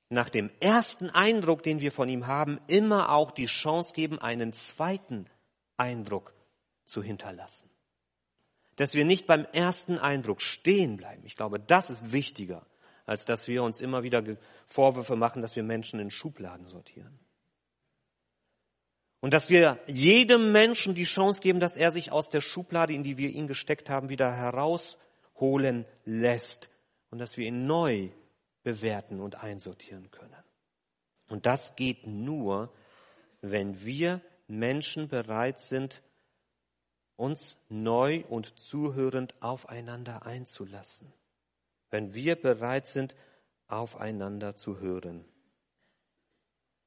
nach 0.09 0.29
dem 0.29 0.51
ersten 0.61 1.11
Eindruck, 1.11 1.63
den 1.63 1.81
wir 1.81 1.91
von 1.91 2.09
ihm 2.09 2.27
haben, 2.27 2.61
immer 2.69 3.11
auch 3.11 3.33
die 3.33 3.47
Chance 3.47 3.93
geben, 3.95 4.19
einen 4.19 4.53
zweiten 4.53 5.27
Eindruck 5.77 6.35
zu 6.85 7.03
hinterlassen 7.03 7.72
dass 8.77 8.95
wir 8.95 9.05
nicht 9.05 9.27
beim 9.27 9.45
ersten 9.53 9.99
Eindruck 9.99 10.41
stehen 10.41 10.97
bleiben. 10.97 11.23
Ich 11.25 11.37
glaube, 11.37 11.61
das 11.61 11.91
ist 11.91 12.13
wichtiger, 12.13 12.67
als 13.05 13.25
dass 13.25 13.47
wir 13.49 13.63
uns 13.63 13.81
immer 13.81 14.03
wieder 14.03 14.23
Vorwürfe 14.69 15.17
machen, 15.17 15.43
dass 15.43 15.57
wir 15.57 15.63
Menschen 15.63 16.01
in 16.01 16.11
Schubladen 16.11 16.67
sortieren. 16.67 17.19
Und 19.21 19.35
dass 19.35 19.49
wir 19.49 19.79
jedem 19.87 20.51
Menschen 20.51 20.95
die 20.95 21.05
Chance 21.05 21.41
geben, 21.41 21.61
dass 21.61 21.77
er 21.77 21.93
sich 21.93 22.11
aus 22.11 22.29
der 22.29 22.41
Schublade, 22.41 22.93
in 22.93 23.05
die 23.05 23.19
wir 23.19 23.31
ihn 23.31 23.47
gesteckt 23.47 23.89
haben, 23.89 24.09
wieder 24.09 24.33
herausholen 24.33 25.87
lässt 26.05 26.69
und 27.11 27.19
dass 27.19 27.37
wir 27.37 27.47
ihn 27.47 27.67
neu 27.67 28.11
bewerten 28.65 29.21
und 29.21 29.37
einsortieren 29.37 30.11
können. 30.11 30.43
Und 31.29 31.47
das 31.47 31.77
geht 31.77 32.07
nur, 32.07 32.73
wenn 33.43 33.85
wir 33.85 34.21
Menschen 34.49 35.09
bereit 35.09 35.61
sind, 35.61 36.03
uns 37.23 37.57
neu 37.69 38.25
und 38.29 38.59
zuhörend 38.59 39.33
aufeinander 39.41 40.27
einzulassen, 40.27 41.13
wenn 41.91 42.15
wir 42.15 42.35
bereit 42.35 42.89
sind, 42.89 43.15
aufeinander 43.69 44.57
zu 44.57 44.81
hören. 44.81 45.25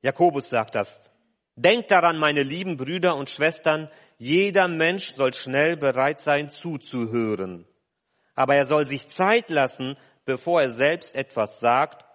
Jakobus 0.02 0.50
sagt 0.50 0.76
das. 0.76 1.10
Denkt 1.56 1.90
daran, 1.90 2.18
meine 2.18 2.44
lieben 2.44 2.76
Brüder 2.76 3.16
und 3.16 3.30
Schwestern, 3.30 3.90
jeder 4.18 4.68
Mensch 4.68 5.16
soll 5.16 5.34
schnell 5.34 5.78
bereit 5.78 6.20
sein, 6.20 6.50
zuzuhören. 6.50 7.66
Aber 8.36 8.56
er 8.56 8.66
soll 8.66 8.88
sich 8.88 9.08
Zeit 9.08 9.50
lassen, 9.50 9.96
bevor 10.26 10.62
er 10.62 10.70
selbst 10.70 11.16
etwas 11.16 11.62
sagt 11.62 12.06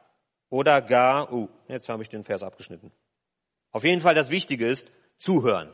oder 0.51 0.83
gar, 0.83 1.33
uh, 1.33 1.49
jetzt 1.69 1.89
habe 1.89 2.03
ich 2.03 2.11
den 2.11 2.25
Vers 2.25 2.43
abgeschnitten. 2.43 2.93
Auf 3.73 3.85
jeden 3.85 4.03
Fall 4.03 4.15
das 4.15 4.29
Wichtige 4.29 4.67
ist, 4.67 4.87
zuhören. 5.17 5.73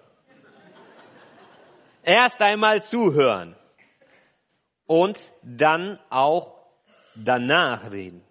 Erst 2.06 2.40
einmal 2.40 2.84
zuhören 2.84 3.56
und 4.86 5.18
dann 5.42 5.98
auch 6.08 6.56
danach 7.16 7.90
reden 7.90 8.22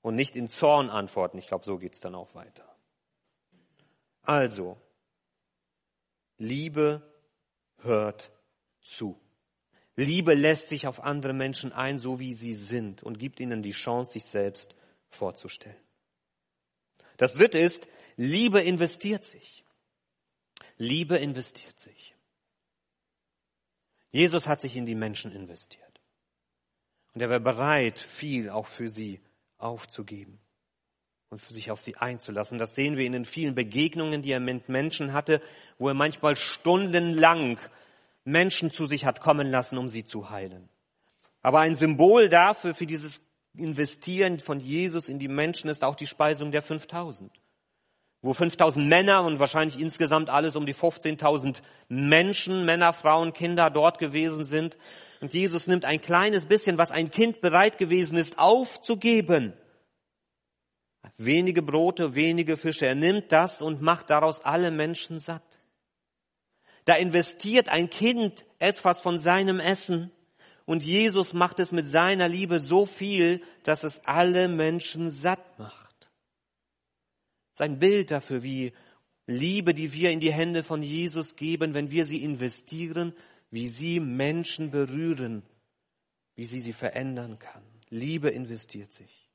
und 0.00 0.14
nicht 0.14 0.36
in 0.36 0.48
Zorn 0.48 0.90
antworten. 0.90 1.38
Ich 1.38 1.48
glaube, 1.48 1.64
so 1.64 1.76
geht's 1.76 1.98
dann 1.98 2.14
auch 2.14 2.36
weiter. 2.36 2.64
Also, 4.22 4.80
Liebe 6.38 7.02
hört 7.78 8.30
zu. 8.80 9.20
Liebe 9.96 10.34
lässt 10.34 10.68
sich 10.68 10.86
auf 10.86 11.00
andere 11.00 11.32
Menschen 11.32 11.72
ein, 11.72 11.98
so 11.98 12.20
wie 12.20 12.34
sie 12.34 12.52
sind 12.54 13.02
und 13.02 13.18
gibt 13.18 13.40
ihnen 13.40 13.62
die 13.62 13.72
Chance, 13.72 14.12
sich 14.12 14.24
selbst 14.24 14.72
vorzustellen. 15.08 15.82
Das 17.16 17.34
dritte 17.34 17.58
ist, 17.58 17.88
Liebe 18.16 18.62
investiert 18.62 19.24
sich. 19.24 19.64
Liebe 20.76 21.16
investiert 21.16 21.78
sich. 21.80 22.03
Jesus 24.14 24.46
hat 24.46 24.60
sich 24.60 24.76
in 24.76 24.86
die 24.86 24.94
Menschen 24.94 25.32
investiert. 25.32 26.00
Und 27.14 27.20
er 27.20 27.30
war 27.30 27.40
bereit, 27.40 27.98
viel 27.98 28.48
auch 28.48 28.68
für 28.68 28.88
sie 28.88 29.20
aufzugeben 29.58 30.38
und 31.30 31.40
sich 31.40 31.72
auf 31.72 31.80
sie 31.80 31.96
einzulassen. 31.96 32.60
Das 32.60 32.76
sehen 32.76 32.96
wir 32.96 33.06
in 33.06 33.12
den 33.12 33.24
vielen 33.24 33.56
Begegnungen, 33.56 34.22
die 34.22 34.30
er 34.30 34.38
mit 34.38 34.68
Menschen 34.68 35.12
hatte, 35.12 35.42
wo 35.78 35.88
er 35.88 35.94
manchmal 35.94 36.36
stundenlang 36.36 37.58
Menschen 38.22 38.70
zu 38.70 38.86
sich 38.86 39.04
hat 39.04 39.20
kommen 39.20 39.50
lassen, 39.50 39.78
um 39.78 39.88
sie 39.88 40.04
zu 40.04 40.30
heilen. 40.30 40.68
Aber 41.42 41.58
ein 41.58 41.74
Symbol 41.74 42.28
dafür, 42.28 42.72
für 42.72 42.86
dieses 42.86 43.20
Investieren 43.56 44.38
von 44.38 44.60
Jesus 44.60 45.08
in 45.08 45.18
die 45.18 45.26
Menschen, 45.26 45.68
ist 45.68 45.82
auch 45.82 45.96
die 45.96 46.06
Speisung 46.06 46.52
der 46.52 46.62
5000 46.62 47.32
wo 48.24 48.32
5000 48.32 48.88
Männer 48.88 49.22
und 49.22 49.38
wahrscheinlich 49.38 49.78
insgesamt 49.78 50.30
alles 50.30 50.56
um 50.56 50.64
die 50.64 50.74
15.000 50.74 51.58
Menschen, 51.88 52.64
Männer, 52.64 52.94
Frauen, 52.94 53.34
Kinder 53.34 53.68
dort 53.68 53.98
gewesen 53.98 54.44
sind. 54.44 54.78
Und 55.20 55.34
Jesus 55.34 55.66
nimmt 55.66 55.84
ein 55.84 56.00
kleines 56.00 56.46
bisschen, 56.46 56.78
was 56.78 56.90
ein 56.90 57.10
Kind 57.10 57.42
bereit 57.42 57.76
gewesen 57.76 58.16
ist, 58.16 58.38
aufzugeben, 58.38 59.52
wenige 61.18 61.60
Brote, 61.60 62.14
wenige 62.14 62.56
Fische. 62.56 62.86
Er 62.86 62.94
nimmt 62.94 63.30
das 63.30 63.60
und 63.60 63.82
macht 63.82 64.08
daraus 64.08 64.40
alle 64.40 64.70
Menschen 64.70 65.18
satt. 65.18 65.60
Da 66.86 66.94
investiert 66.94 67.68
ein 67.68 67.90
Kind 67.90 68.46
etwas 68.58 69.02
von 69.02 69.18
seinem 69.18 69.60
Essen 69.60 70.10
und 70.64 70.82
Jesus 70.82 71.34
macht 71.34 71.60
es 71.60 71.72
mit 71.72 71.90
seiner 71.90 72.28
Liebe 72.28 72.60
so 72.60 72.86
viel, 72.86 73.42
dass 73.64 73.84
es 73.84 74.00
alle 74.06 74.48
Menschen 74.48 75.10
satt 75.10 75.58
macht. 75.58 75.83
Sein 77.54 77.78
Bild 77.78 78.10
dafür, 78.10 78.42
wie 78.42 78.72
Liebe, 79.26 79.74
die 79.74 79.92
wir 79.92 80.10
in 80.10 80.20
die 80.20 80.32
Hände 80.32 80.62
von 80.62 80.82
Jesus 80.82 81.36
geben, 81.36 81.74
wenn 81.74 81.90
wir 81.90 82.04
sie 82.04 82.22
investieren, 82.22 83.14
wie 83.50 83.68
sie 83.68 84.00
Menschen 84.00 84.70
berühren, 84.70 85.42
wie 86.34 86.44
sie 86.44 86.60
sie 86.60 86.72
verändern 86.72 87.38
kann. 87.38 87.62
Liebe 87.88 88.28
investiert 88.28 88.92
sich. 88.92 89.30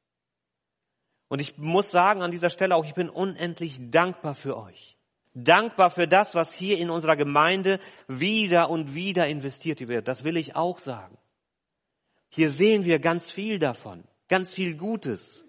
Und 1.30 1.40
ich 1.40 1.58
muss 1.58 1.92
sagen 1.92 2.22
an 2.22 2.32
dieser 2.32 2.50
Stelle 2.50 2.76
auch, 2.76 2.86
ich 2.86 2.96
bin 2.96 3.10
unendlich 3.10 3.80
dankbar 3.92 4.36
für 4.36 4.58
euch. 4.58 4.98
Dankbar 5.34 5.92
für 5.92 6.08
das, 6.08 6.34
was 6.36 6.52
hier 6.52 6.78
in 6.80 6.90
unserer 6.90 7.16
Gemeinde 7.16 7.80
wieder 8.08 8.70
und 8.70 8.96
wieder 8.96 9.28
investiert 9.28 9.88
wird. 9.88 10.08
Das 10.08 10.24
will 10.24 10.38
ich 10.38 10.56
auch 10.56 10.80
sagen. 10.80 11.18
Hier 12.30 12.52
sehen 12.52 12.84
wir 12.84 13.00
ganz 13.00 13.32
viel 13.32 13.60
davon, 13.60 14.04
ganz 14.28 14.54
viel 14.54 14.76
Gutes. 14.76 15.44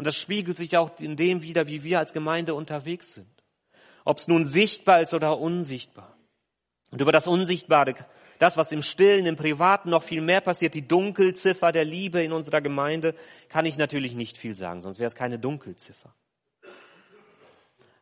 Und 0.00 0.06
das 0.06 0.16
spiegelt 0.16 0.56
sich 0.56 0.76
auch 0.76 0.98
in 0.98 1.16
dem 1.16 1.42
wieder, 1.42 1.66
wie 1.66 1.84
wir 1.84 1.98
als 1.98 2.12
Gemeinde 2.12 2.54
unterwegs 2.54 3.14
sind 3.14 3.40
ob 4.04 4.18
es 4.18 4.28
nun 4.28 4.46
sichtbar 4.46 5.00
ist 5.00 5.14
oder 5.14 5.38
unsichtbar. 5.38 6.16
Und 6.90 7.00
über 7.00 7.12
das 7.12 7.26
Unsichtbare, 7.26 7.94
das, 8.38 8.56
was 8.56 8.72
im 8.72 8.82
Stillen, 8.82 9.26
im 9.26 9.36
Privaten 9.36 9.90
noch 9.90 10.02
viel 10.02 10.20
mehr 10.20 10.40
passiert, 10.40 10.74
die 10.74 10.86
Dunkelziffer 10.86 11.72
der 11.72 11.84
Liebe 11.84 12.22
in 12.22 12.32
unserer 12.32 12.60
Gemeinde, 12.60 13.14
kann 13.48 13.66
ich 13.66 13.76
natürlich 13.76 14.14
nicht 14.14 14.36
viel 14.36 14.54
sagen, 14.54 14.80
sonst 14.80 14.98
wäre 14.98 15.08
es 15.08 15.14
keine 15.14 15.38
Dunkelziffer. 15.38 16.14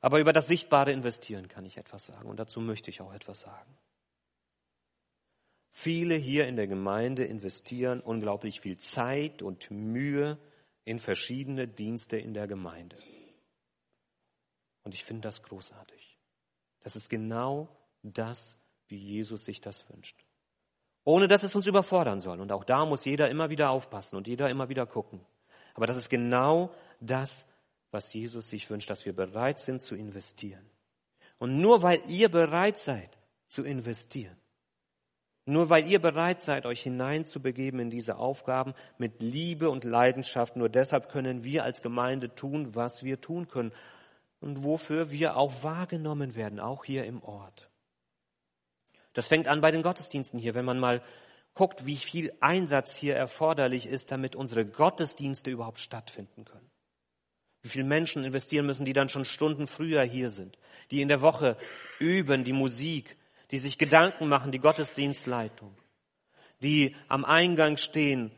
Aber 0.00 0.20
über 0.20 0.32
das 0.32 0.46
Sichtbare 0.46 0.92
investieren 0.92 1.48
kann 1.48 1.64
ich 1.64 1.76
etwas 1.76 2.06
sagen 2.06 2.28
und 2.28 2.38
dazu 2.38 2.60
möchte 2.60 2.88
ich 2.90 3.00
auch 3.00 3.12
etwas 3.12 3.40
sagen. 3.40 3.76
Viele 5.72 6.14
hier 6.14 6.46
in 6.46 6.56
der 6.56 6.66
Gemeinde 6.66 7.24
investieren 7.24 8.00
unglaublich 8.00 8.60
viel 8.60 8.78
Zeit 8.78 9.42
und 9.42 9.70
Mühe 9.70 10.38
in 10.88 10.98
verschiedene 10.98 11.68
Dienste 11.68 12.16
in 12.16 12.32
der 12.32 12.46
Gemeinde. 12.46 12.96
Und 14.84 14.94
ich 14.94 15.04
finde 15.04 15.20
das 15.20 15.42
großartig. 15.42 16.16
Das 16.80 16.96
ist 16.96 17.10
genau 17.10 17.68
das, 18.02 18.56
wie 18.86 18.96
Jesus 18.96 19.44
sich 19.44 19.60
das 19.60 19.86
wünscht. 19.90 20.24
Ohne 21.04 21.28
dass 21.28 21.42
es 21.42 21.54
uns 21.54 21.66
überfordern 21.66 22.20
soll. 22.20 22.40
Und 22.40 22.52
auch 22.52 22.64
da 22.64 22.86
muss 22.86 23.04
jeder 23.04 23.28
immer 23.28 23.50
wieder 23.50 23.68
aufpassen 23.68 24.16
und 24.16 24.26
jeder 24.26 24.48
immer 24.48 24.70
wieder 24.70 24.86
gucken. 24.86 25.20
Aber 25.74 25.86
das 25.86 25.96
ist 25.96 26.08
genau 26.08 26.72
das, 27.00 27.46
was 27.90 28.10
Jesus 28.14 28.48
sich 28.48 28.70
wünscht, 28.70 28.88
dass 28.88 29.04
wir 29.04 29.14
bereit 29.14 29.60
sind 29.60 29.82
zu 29.82 29.94
investieren. 29.94 30.70
Und 31.36 31.58
nur 31.58 31.82
weil 31.82 32.00
ihr 32.08 32.30
bereit 32.30 32.78
seid 32.78 33.18
zu 33.46 33.62
investieren, 33.62 34.38
nur 35.48 35.70
weil 35.70 35.88
ihr 35.88 35.98
bereit 35.98 36.42
seid, 36.42 36.66
euch 36.66 36.82
hineinzubegeben 36.82 37.80
in 37.80 37.90
diese 37.90 38.16
Aufgaben 38.16 38.74
mit 38.98 39.20
Liebe 39.20 39.70
und 39.70 39.84
Leidenschaft, 39.84 40.56
nur 40.56 40.68
deshalb 40.68 41.08
können 41.08 41.42
wir 41.42 41.64
als 41.64 41.82
Gemeinde 41.82 42.34
tun, 42.34 42.74
was 42.74 43.02
wir 43.02 43.20
tun 43.20 43.48
können 43.48 43.72
und 44.40 44.62
wofür 44.62 45.10
wir 45.10 45.36
auch 45.36 45.62
wahrgenommen 45.62 46.34
werden, 46.34 46.60
auch 46.60 46.84
hier 46.84 47.04
im 47.04 47.22
Ort. 47.22 47.70
Das 49.14 49.26
fängt 49.26 49.48
an 49.48 49.60
bei 49.60 49.70
den 49.70 49.82
Gottesdiensten 49.82 50.38
hier, 50.38 50.54
wenn 50.54 50.64
man 50.64 50.78
mal 50.78 51.02
guckt, 51.54 51.86
wie 51.86 51.96
viel 51.96 52.32
Einsatz 52.40 52.94
hier 52.94 53.16
erforderlich 53.16 53.86
ist, 53.86 54.12
damit 54.12 54.36
unsere 54.36 54.64
Gottesdienste 54.64 55.50
überhaupt 55.50 55.80
stattfinden 55.80 56.44
können. 56.44 56.70
Wie 57.62 57.68
viele 57.68 57.84
Menschen 57.84 58.22
investieren 58.22 58.66
müssen, 58.66 58.84
die 58.84 58.92
dann 58.92 59.08
schon 59.08 59.24
Stunden 59.24 59.66
früher 59.66 60.04
hier 60.04 60.30
sind, 60.30 60.56
die 60.92 61.00
in 61.00 61.08
der 61.08 61.20
Woche 61.20 61.56
üben, 61.98 62.44
die 62.44 62.52
Musik, 62.52 63.17
die 63.50 63.58
sich 63.58 63.78
Gedanken 63.78 64.28
machen, 64.28 64.52
die 64.52 64.58
Gottesdienstleitung, 64.58 65.74
die 66.60 66.94
am 67.08 67.24
Eingang 67.24 67.76
stehen, 67.76 68.30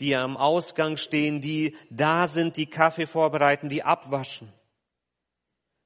die 0.00 0.14
am 0.14 0.36
Ausgang 0.36 0.96
stehen, 0.96 1.40
die 1.40 1.76
da 1.90 2.28
sind, 2.28 2.56
die 2.56 2.66
Kaffee 2.66 3.06
vorbereiten, 3.06 3.68
die 3.68 3.82
abwaschen. 3.82 4.52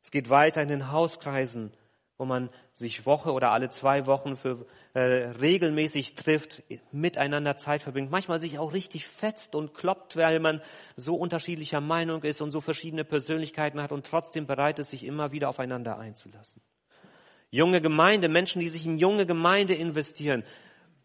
Es 0.02 0.10
geht 0.10 0.30
weiter 0.30 0.62
in 0.62 0.68
den 0.68 0.90
Hauskreisen, 0.90 1.72
wo 2.18 2.24
man 2.24 2.50
sich 2.74 3.06
Woche 3.06 3.32
oder 3.32 3.52
alle 3.52 3.70
zwei 3.70 4.06
Wochen 4.06 4.36
für 4.36 4.66
äh, 4.94 5.00
regelmäßig 5.00 6.14
trifft, 6.14 6.62
miteinander 6.90 7.56
Zeit 7.56 7.82
verbringt, 7.82 8.10
manchmal 8.10 8.40
sich 8.40 8.58
auch 8.58 8.72
richtig 8.72 9.06
fetzt 9.06 9.54
und 9.54 9.74
kloppt, 9.74 10.16
weil 10.16 10.40
man 10.40 10.62
so 10.96 11.14
unterschiedlicher 11.14 11.80
Meinung 11.80 12.22
ist 12.22 12.42
und 12.42 12.50
so 12.50 12.60
verschiedene 12.60 13.04
Persönlichkeiten 13.04 13.80
hat 13.80 13.92
und 13.92 14.06
trotzdem 14.06 14.46
bereit 14.46 14.78
ist, 14.78 14.90
sich 14.90 15.04
immer 15.04 15.32
wieder 15.32 15.48
aufeinander 15.48 15.98
einzulassen. 15.98 16.62
Junge 17.54 17.82
Gemeinde, 17.82 18.30
Menschen, 18.30 18.60
die 18.60 18.68
sich 18.68 18.86
in 18.86 18.96
junge 18.96 19.26
Gemeinde 19.26 19.74
investieren, 19.74 20.42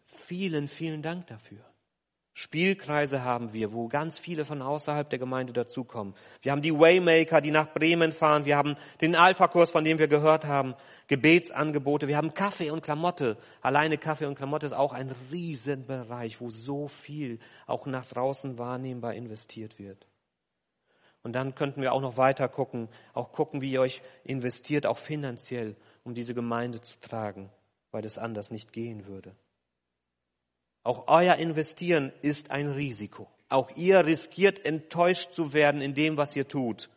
vielen, 0.06 0.66
vielen 0.66 1.02
Dank 1.02 1.26
dafür. 1.26 1.60
Spielkreise 2.32 3.22
haben 3.22 3.52
wir, 3.52 3.74
wo 3.74 3.88
ganz 3.88 4.18
viele 4.18 4.46
von 4.46 4.62
außerhalb 4.62 5.10
der 5.10 5.18
Gemeinde 5.18 5.52
dazukommen. 5.52 6.14
Wir 6.40 6.52
haben 6.52 6.62
die 6.62 6.72
Waymaker, 6.72 7.42
die 7.42 7.50
nach 7.50 7.74
Bremen 7.74 8.12
fahren. 8.12 8.46
Wir 8.46 8.56
haben 8.56 8.76
den 9.02 9.14
Alpha-Kurs, 9.14 9.70
von 9.70 9.84
dem 9.84 9.98
wir 9.98 10.08
gehört 10.08 10.46
haben. 10.46 10.74
Gebetsangebote. 11.08 12.08
Wir 12.08 12.16
haben 12.16 12.32
Kaffee 12.32 12.70
und 12.70 12.82
Klamotte. 12.82 13.36
Alleine 13.60 13.98
Kaffee 13.98 14.26
und 14.26 14.36
Klamotte 14.36 14.66
ist 14.66 14.72
auch 14.72 14.94
ein 14.94 15.14
Riesenbereich, 15.30 16.40
wo 16.40 16.48
so 16.48 16.88
viel 16.88 17.40
auch 17.66 17.84
nach 17.84 18.06
draußen 18.06 18.56
wahrnehmbar 18.56 19.12
investiert 19.12 19.78
wird. 19.78 20.06
Und 21.22 21.34
dann 21.34 21.54
könnten 21.54 21.82
wir 21.82 21.92
auch 21.92 22.00
noch 22.00 22.16
weiter 22.16 22.48
gucken, 22.48 22.88
auch 23.12 23.32
gucken, 23.32 23.60
wie 23.60 23.72
ihr 23.72 23.80
euch 23.80 24.00
investiert, 24.24 24.86
auch 24.86 24.98
finanziell, 24.98 25.76
um 26.08 26.14
diese 26.14 26.32
Gemeinde 26.32 26.80
zu 26.80 26.98
tragen, 27.00 27.50
weil 27.90 28.06
es 28.06 28.16
anders 28.16 28.50
nicht 28.50 28.72
gehen 28.72 29.06
würde. 29.06 29.36
Auch 30.82 31.06
euer 31.06 31.36
Investieren 31.36 32.14
ist 32.22 32.50
ein 32.50 32.68
Risiko. 32.68 33.28
Auch 33.50 33.76
ihr 33.76 34.06
riskiert 34.06 34.64
enttäuscht 34.64 35.32
zu 35.32 35.52
werden 35.52 35.82
in 35.82 35.92
dem, 35.92 36.16
was 36.16 36.34
ihr 36.34 36.48
tut. 36.48 36.88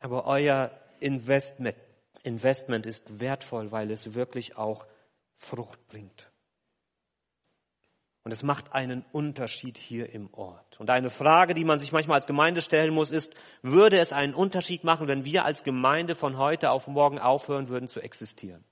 Aber 0.00 0.26
euer 0.26 0.72
Investment, 0.98 1.76
Investment 2.24 2.84
ist 2.84 3.20
wertvoll, 3.20 3.70
weil 3.70 3.92
es 3.92 4.12
wirklich 4.12 4.56
auch 4.56 4.86
Frucht 5.36 5.86
bringt. 5.86 6.29
Und 8.22 8.32
es 8.32 8.42
macht 8.42 8.72
einen 8.72 9.04
Unterschied 9.12 9.78
hier 9.78 10.12
im 10.12 10.32
Ort. 10.34 10.78
Und 10.78 10.90
eine 10.90 11.08
Frage, 11.08 11.54
die 11.54 11.64
man 11.64 11.78
sich 11.78 11.90
manchmal 11.90 12.16
als 12.16 12.26
Gemeinde 12.26 12.60
stellen 12.60 12.92
muss, 12.92 13.10
ist, 13.10 13.32
würde 13.62 13.96
es 13.96 14.12
einen 14.12 14.34
Unterschied 14.34 14.84
machen, 14.84 15.08
wenn 15.08 15.24
wir 15.24 15.44
als 15.44 15.64
Gemeinde 15.64 16.14
von 16.14 16.36
heute 16.36 16.70
auf 16.70 16.86
morgen 16.86 17.18
aufhören 17.18 17.68
würden 17.68 17.88
zu 17.88 18.00
existieren? 18.00 18.64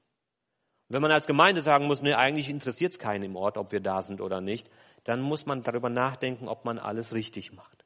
wenn 0.88 1.02
man 1.02 1.12
als 1.12 1.26
Gemeinde 1.26 1.60
sagen 1.60 1.86
muss, 1.86 2.02
nee, 2.02 2.14
eigentlich 2.14 2.48
interessiert 2.48 2.92
es 2.92 2.98
keinen 2.98 3.24
im 3.24 3.36
Ort, 3.36 3.58
ob 3.58 3.72
wir 3.72 3.80
da 3.80 4.02
sind 4.02 4.20
oder 4.20 4.40
nicht, 4.40 4.70
dann 5.04 5.20
muss 5.20 5.46
man 5.46 5.62
darüber 5.62 5.90
nachdenken, 5.90 6.48
ob 6.48 6.64
man 6.64 6.78
alles 6.78 7.12
richtig 7.12 7.52
macht. 7.52 7.84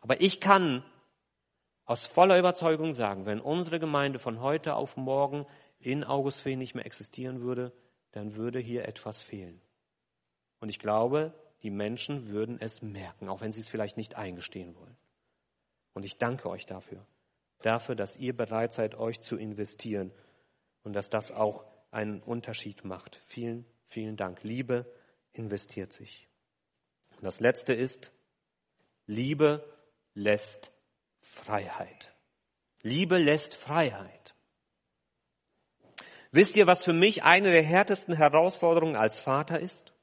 Aber 0.00 0.20
ich 0.20 0.40
kann 0.40 0.84
aus 1.84 2.06
voller 2.06 2.38
Überzeugung 2.38 2.92
sagen, 2.92 3.26
wenn 3.26 3.40
unsere 3.40 3.80
Gemeinde 3.80 4.18
von 4.18 4.40
heute 4.40 4.76
auf 4.76 4.96
morgen 4.96 5.46
in 5.80 6.04
Augustfehn 6.04 6.58
nicht 6.58 6.74
mehr 6.74 6.86
existieren 6.86 7.40
würde, 7.40 7.72
dann 8.12 8.36
würde 8.36 8.60
hier 8.60 8.86
etwas 8.86 9.20
fehlen. 9.20 9.60
Und 10.64 10.70
ich 10.70 10.78
glaube, 10.78 11.34
die 11.62 11.68
Menschen 11.68 12.30
würden 12.30 12.58
es 12.58 12.80
merken, 12.80 13.28
auch 13.28 13.42
wenn 13.42 13.52
sie 13.52 13.60
es 13.60 13.68
vielleicht 13.68 13.98
nicht 13.98 14.14
eingestehen 14.14 14.74
wollen. 14.76 14.96
Und 15.92 16.06
ich 16.06 16.16
danke 16.16 16.48
euch 16.48 16.64
dafür, 16.64 17.04
dafür, 17.60 17.94
dass 17.94 18.16
ihr 18.16 18.34
bereit 18.34 18.72
seid, 18.72 18.94
euch 18.94 19.20
zu 19.20 19.36
investieren 19.36 20.10
und 20.82 20.94
dass 20.94 21.10
das 21.10 21.30
auch 21.30 21.66
einen 21.90 22.22
Unterschied 22.22 22.82
macht. 22.82 23.20
Vielen, 23.26 23.66
vielen 23.88 24.16
Dank. 24.16 24.42
Liebe 24.42 24.90
investiert 25.34 25.92
sich. 25.92 26.30
Und 27.18 27.24
das 27.24 27.40
Letzte 27.40 27.74
ist, 27.74 28.10
Liebe 29.06 29.70
lässt 30.14 30.72
Freiheit. 31.20 32.14
Liebe 32.80 33.18
lässt 33.18 33.54
Freiheit. 33.54 34.34
Wisst 36.32 36.56
ihr, 36.56 36.66
was 36.66 36.82
für 36.82 36.94
mich 36.94 37.22
eine 37.22 37.52
der 37.52 37.62
härtesten 37.62 38.16
Herausforderungen 38.16 38.96
als 38.96 39.20
Vater 39.20 39.60
ist? 39.60 39.93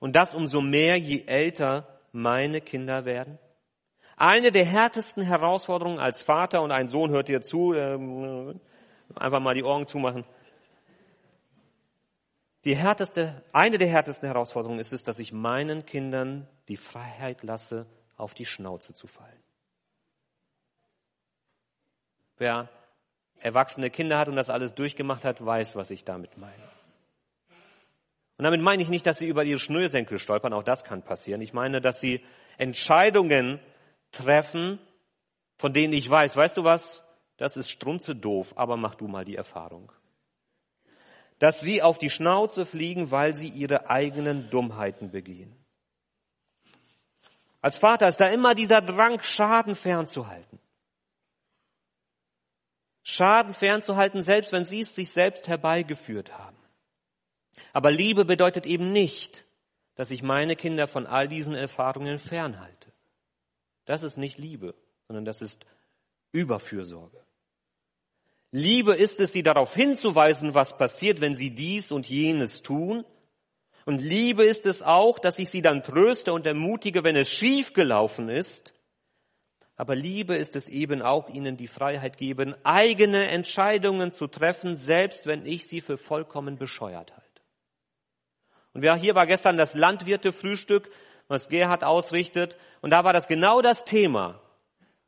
Und 0.00 0.16
das 0.16 0.34
umso 0.34 0.60
mehr, 0.60 0.96
je 0.96 1.24
älter 1.26 1.86
meine 2.10 2.60
Kinder 2.60 3.04
werden? 3.04 3.38
Eine 4.16 4.50
der 4.50 4.64
härtesten 4.64 5.22
Herausforderungen 5.22 6.00
als 6.00 6.20
Vater 6.22 6.62
und 6.62 6.72
ein 6.72 6.88
Sohn 6.88 7.10
hört 7.10 7.28
dir 7.28 7.42
zu, 7.42 7.74
ähm, 7.74 8.60
einfach 9.14 9.40
mal 9.40 9.54
die 9.54 9.62
Ohren 9.62 9.86
zumachen. 9.86 10.24
Die 12.64 12.76
härteste, 12.76 13.42
eine 13.52 13.78
der 13.78 13.88
härtesten 13.88 14.26
Herausforderungen 14.26 14.80
ist 14.80 14.92
es, 14.92 15.02
dass 15.02 15.18
ich 15.18 15.32
meinen 15.32 15.86
Kindern 15.86 16.46
die 16.68 16.76
Freiheit 16.76 17.42
lasse, 17.42 17.86
auf 18.16 18.34
die 18.34 18.44
Schnauze 18.44 18.92
zu 18.92 19.06
fallen. 19.06 19.42
Wer 22.36 22.68
erwachsene 23.38 23.90
Kinder 23.90 24.18
hat 24.18 24.28
und 24.28 24.36
das 24.36 24.50
alles 24.50 24.74
durchgemacht 24.74 25.24
hat, 25.24 25.44
weiß, 25.44 25.76
was 25.76 25.90
ich 25.90 26.04
damit 26.04 26.36
meine. 26.36 26.79
Und 28.40 28.44
damit 28.44 28.62
meine 28.62 28.82
ich 28.82 28.88
nicht, 28.88 29.06
dass 29.06 29.18
sie 29.18 29.26
über 29.26 29.44
ihre 29.44 29.58
Schnürsenkel 29.58 30.18
stolpern, 30.18 30.54
auch 30.54 30.62
das 30.62 30.82
kann 30.82 31.02
passieren. 31.02 31.42
Ich 31.42 31.52
meine, 31.52 31.82
dass 31.82 32.00
sie 32.00 32.24
Entscheidungen 32.56 33.60
treffen, 34.12 34.78
von 35.58 35.74
denen 35.74 35.92
ich 35.92 36.08
weiß, 36.08 36.38
weißt 36.38 36.56
du 36.56 36.64
was, 36.64 37.02
das 37.36 37.58
ist 37.58 37.68
strunze 37.68 38.16
doof, 38.16 38.54
aber 38.56 38.78
mach 38.78 38.94
du 38.94 39.08
mal 39.08 39.26
die 39.26 39.36
Erfahrung. 39.36 39.92
Dass 41.38 41.60
sie 41.60 41.82
auf 41.82 41.98
die 41.98 42.08
Schnauze 42.08 42.64
fliegen, 42.64 43.10
weil 43.10 43.34
sie 43.34 43.48
ihre 43.48 43.90
eigenen 43.90 44.48
Dummheiten 44.48 45.10
begehen. 45.10 45.54
Als 47.60 47.76
Vater 47.76 48.08
ist 48.08 48.22
da 48.22 48.28
immer 48.28 48.54
dieser 48.54 48.80
Drang, 48.80 49.22
Schaden 49.22 49.74
fernzuhalten. 49.74 50.58
Schaden 53.02 53.52
fernzuhalten, 53.52 54.22
selbst 54.22 54.50
wenn 54.50 54.64
sie 54.64 54.80
es 54.80 54.94
sich 54.94 55.12
selbst 55.12 55.46
herbeigeführt 55.46 56.38
haben. 56.38 56.56
Aber 57.72 57.90
Liebe 57.90 58.24
bedeutet 58.24 58.66
eben 58.66 58.92
nicht, 58.92 59.44
dass 59.94 60.10
ich 60.10 60.22
meine 60.22 60.56
Kinder 60.56 60.86
von 60.86 61.06
all 61.06 61.28
diesen 61.28 61.54
Erfahrungen 61.54 62.18
fernhalte. 62.18 62.92
Das 63.84 64.02
ist 64.02 64.16
nicht 64.16 64.38
Liebe, 64.38 64.74
sondern 65.08 65.24
das 65.24 65.42
ist 65.42 65.64
Überfürsorge. 66.32 67.20
Liebe 68.52 68.94
ist 68.94 69.20
es, 69.20 69.32
sie 69.32 69.42
darauf 69.42 69.74
hinzuweisen, 69.74 70.54
was 70.54 70.76
passiert, 70.76 71.20
wenn 71.20 71.34
sie 71.34 71.54
dies 71.54 71.92
und 71.92 72.08
jenes 72.08 72.62
tun. 72.62 73.04
Und 73.86 74.00
Liebe 74.00 74.44
ist 74.44 74.66
es 74.66 74.82
auch, 74.82 75.18
dass 75.18 75.38
ich 75.38 75.50
sie 75.50 75.62
dann 75.62 75.82
tröste 75.82 76.32
und 76.32 76.46
ermutige, 76.46 77.04
wenn 77.04 77.16
es 77.16 77.30
schief 77.30 77.72
gelaufen 77.72 78.28
ist. 78.28 78.74
Aber 79.76 79.94
Liebe 79.94 80.36
ist 80.36 80.56
es 80.56 80.68
eben 80.68 81.00
auch, 81.00 81.28
ihnen 81.30 81.56
die 81.56 81.66
Freiheit 81.66 82.18
geben, 82.18 82.54
eigene 82.64 83.28
Entscheidungen 83.28 84.12
zu 84.12 84.26
treffen, 84.26 84.76
selbst 84.76 85.26
wenn 85.26 85.46
ich 85.46 85.68
sie 85.68 85.80
für 85.80 85.96
vollkommen 85.96 86.58
bescheuert 86.58 87.12
halte. 87.12 87.29
Und 88.72 88.82
hier 88.98 89.14
war 89.14 89.26
gestern 89.26 89.56
das 89.56 89.74
Landwirte-Frühstück, 89.74 90.90
was 91.28 91.48
Gerhard 91.48 91.84
ausrichtet. 91.84 92.56
Und 92.80 92.90
da 92.90 93.04
war 93.04 93.12
das 93.12 93.28
genau 93.28 93.62
das 93.62 93.84
Thema. 93.84 94.40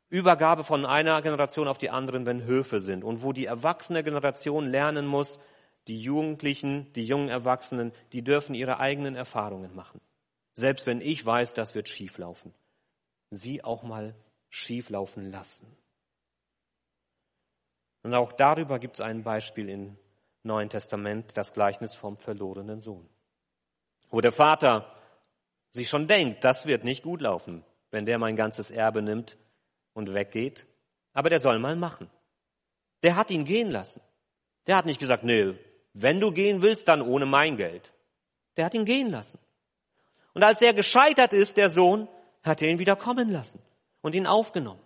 Übergabe 0.09 0.63
von 0.63 0.85
einer 0.85 1.21
Generation 1.21 1.67
auf 1.67 1.77
die 1.77 1.89
anderen, 1.89 2.25
wenn 2.25 2.43
Höfe 2.43 2.79
sind. 2.79 3.03
Und 3.03 3.23
wo 3.23 3.33
die 3.33 3.45
erwachsene 3.45 4.03
Generation 4.03 4.67
lernen 4.67 5.05
muss, 5.05 5.39
die 5.87 5.99
Jugendlichen, 5.99 6.91
die 6.93 7.05
jungen 7.05 7.29
Erwachsenen, 7.29 7.93
die 8.11 8.21
dürfen 8.21 8.55
ihre 8.55 8.79
eigenen 8.79 9.15
Erfahrungen 9.15 9.75
machen. 9.75 9.99
Selbst 10.53 10.85
wenn 10.85 11.01
ich 11.01 11.25
weiß, 11.25 11.53
das 11.53 11.73
wird 11.73 11.89
schieflaufen. 11.89 12.53
Sie 13.31 13.63
auch 13.63 13.83
mal 13.83 14.13
schieflaufen 14.49 15.31
lassen. 15.31 15.65
Und 18.03 18.13
auch 18.13 18.33
darüber 18.33 18.79
gibt 18.79 18.95
es 18.95 19.01
ein 19.01 19.23
Beispiel 19.23 19.69
im 19.69 19.97
Neuen 20.43 20.69
Testament, 20.69 21.35
das 21.35 21.53
Gleichnis 21.53 21.95
vom 21.95 22.17
verlorenen 22.17 22.81
Sohn. 22.81 23.09
Wo 24.13 24.21
der 24.21 24.31
Vater 24.31 24.95
sich 25.71 25.89
schon 25.89 26.05
denkt, 26.05 26.43
das 26.43 26.67
wird 26.67 26.83
nicht 26.83 27.01
gut 27.01 27.19
laufen, 27.19 27.65
wenn 27.89 28.05
der 28.05 28.19
mein 28.19 28.35
ganzes 28.35 28.69
Erbe 28.69 29.01
nimmt 29.01 29.39
und 29.93 30.13
weggeht. 30.13 30.67
Aber 31.13 31.31
der 31.31 31.41
soll 31.41 31.57
mal 31.57 31.75
machen. 31.75 32.11
Der 33.01 33.15
hat 33.15 33.31
ihn 33.31 33.43
gehen 33.43 33.71
lassen. 33.71 34.03
Der 34.67 34.77
hat 34.77 34.85
nicht 34.85 34.99
gesagt, 34.99 35.23
nee, 35.23 35.57
wenn 35.93 36.19
du 36.19 36.31
gehen 36.31 36.61
willst, 36.61 36.87
dann 36.87 37.01
ohne 37.01 37.25
mein 37.25 37.57
Geld. 37.57 37.91
Der 38.55 38.65
hat 38.65 38.75
ihn 38.75 38.85
gehen 38.85 39.09
lassen. 39.09 39.39
Und 40.35 40.43
als 40.43 40.61
er 40.61 40.75
gescheitert 40.75 41.33
ist, 41.33 41.57
der 41.57 41.71
Sohn, 41.71 42.07
hat 42.43 42.61
er 42.61 42.69
ihn 42.69 42.77
wieder 42.77 42.95
kommen 42.95 43.31
lassen 43.31 43.63
und 44.01 44.13
ihn 44.13 44.27
aufgenommen. 44.27 44.83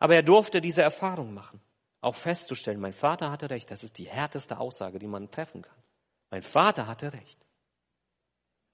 Aber 0.00 0.16
er 0.16 0.22
durfte 0.22 0.60
diese 0.60 0.82
Erfahrung 0.82 1.32
machen, 1.32 1.62
auch 2.02 2.14
festzustellen, 2.14 2.78
mein 2.78 2.92
Vater 2.92 3.30
hatte 3.30 3.48
recht. 3.48 3.70
Das 3.70 3.82
ist 3.82 3.96
die 3.96 4.06
härteste 4.06 4.58
Aussage, 4.58 4.98
die 4.98 5.06
man 5.06 5.30
treffen 5.30 5.62
kann. 5.62 5.82
Mein 6.30 6.42
Vater 6.42 6.86
hatte 6.86 7.14
recht. 7.14 7.47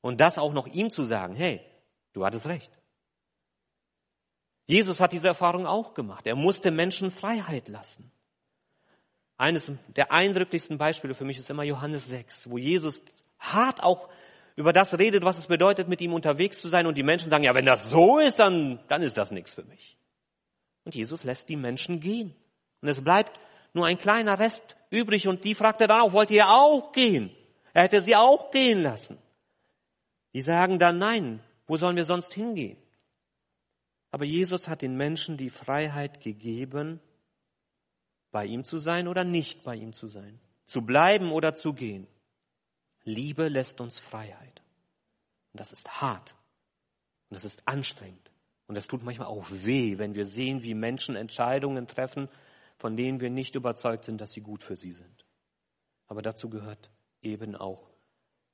Und 0.04 0.20
das 0.20 0.36
auch 0.36 0.52
noch 0.52 0.66
ihm 0.66 0.90
zu 0.90 1.04
sagen, 1.04 1.34
hey, 1.34 1.62
du 2.12 2.26
hattest 2.26 2.46
recht. 2.46 2.70
Jesus 4.66 5.00
hat 5.00 5.12
diese 5.12 5.28
Erfahrung 5.28 5.66
auch 5.66 5.94
gemacht. 5.94 6.26
Er 6.26 6.36
musste 6.36 6.70
Menschen 6.70 7.10
Freiheit 7.10 7.68
lassen. 7.68 8.12
Eines 9.38 9.72
der 9.96 10.12
eindrücklichsten 10.12 10.76
Beispiele 10.76 11.14
für 11.14 11.24
mich 11.24 11.38
ist 11.38 11.48
immer 11.48 11.64
Johannes 11.64 12.06
6, 12.06 12.50
wo 12.50 12.58
Jesus 12.58 13.02
hart 13.38 13.82
auch 13.82 14.10
über 14.56 14.74
das 14.74 14.98
redet, 14.98 15.24
was 15.24 15.38
es 15.38 15.46
bedeutet, 15.46 15.88
mit 15.88 16.02
ihm 16.02 16.12
unterwegs 16.12 16.60
zu 16.60 16.68
sein. 16.68 16.86
Und 16.86 16.98
die 16.98 17.02
Menschen 17.02 17.30
sagen, 17.30 17.44
ja, 17.44 17.54
wenn 17.54 17.64
das 17.64 17.88
so 17.88 18.18
ist, 18.18 18.38
dann, 18.38 18.80
dann 18.88 19.00
ist 19.00 19.16
das 19.16 19.30
nichts 19.30 19.54
für 19.54 19.64
mich. 19.64 19.96
Und 20.84 20.94
Jesus 20.94 21.24
lässt 21.24 21.48
die 21.48 21.56
Menschen 21.56 22.00
gehen. 22.00 22.36
Und 22.82 22.88
es 22.90 23.02
bleibt 23.02 23.40
nur 23.72 23.86
ein 23.86 23.96
kleiner 23.96 24.38
Rest 24.38 24.76
übrig. 24.90 25.26
Und 25.28 25.44
die 25.44 25.54
fragt 25.54 25.80
er 25.80 25.88
dann 25.88 26.02
auch, 26.02 26.12
wollt 26.12 26.30
ihr 26.30 26.46
auch 26.46 26.92
gehen? 26.92 27.34
Er 27.72 27.84
hätte 27.84 28.02
sie 28.02 28.14
auch 28.14 28.50
gehen 28.50 28.82
lassen. 28.82 29.18
Die 30.34 30.40
sagen 30.40 30.78
dann, 30.78 30.98
nein, 30.98 31.40
wo 31.66 31.76
sollen 31.76 31.96
wir 31.96 32.04
sonst 32.04 32.34
hingehen? 32.34 32.76
Aber 34.10 34.24
Jesus 34.24 34.68
hat 34.68 34.82
den 34.82 34.96
Menschen 34.96 35.36
die 35.36 35.50
Freiheit 35.50 36.20
gegeben, 36.20 37.00
bei 38.30 38.46
ihm 38.46 38.64
zu 38.64 38.78
sein 38.78 39.08
oder 39.08 39.24
nicht 39.24 39.62
bei 39.62 39.76
ihm 39.76 39.92
zu 39.92 40.08
sein, 40.08 40.40
zu 40.66 40.82
bleiben 40.82 41.30
oder 41.32 41.54
zu 41.54 41.72
gehen. 41.72 42.06
Liebe 43.04 43.48
lässt 43.48 43.80
uns 43.80 43.98
Freiheit. 43.98 44.62
Und 45.52 45.60
das 45.60 45.72
ist 45.72 45.88
hart. 46.00 46.34
Und 47.28 47.36
das 47.36 47.44
ist 47.44 47.66
anstrengend. 47.66 48.30
Und 48.66 48.74
das 48.74 48.86
tut 48.86 49.04
manchmal 49.04 49.28
auch 49.28 49.46
weh, 49.50 49.98
wenn 49.98 50.14
wir 50.14 50.24
sehen, 50.24 50.62
wie 50.62 50.74
Menschen 50.74 51.14
Entscheidungen 51.16 51.86
treffen, 51.86 52.28
von 52.78 52.96
denen 52.96 53.20
wir 53.20 53.30
nicht 53.30 53.54
überzeugt 53.54 54.04
sind, 54.04 54.20
dass 54.20 54.32
sie 54.32 54.40
gut 54.40 54.64
für 54.64 54.74
sie 54.74 54.92
sind. 54.92 55.24
Aber 56.06 56.22
dazu 56.22 56.48
gehört 56.50 56.90
eben 57.22 57.54
auch, 57.54 57.88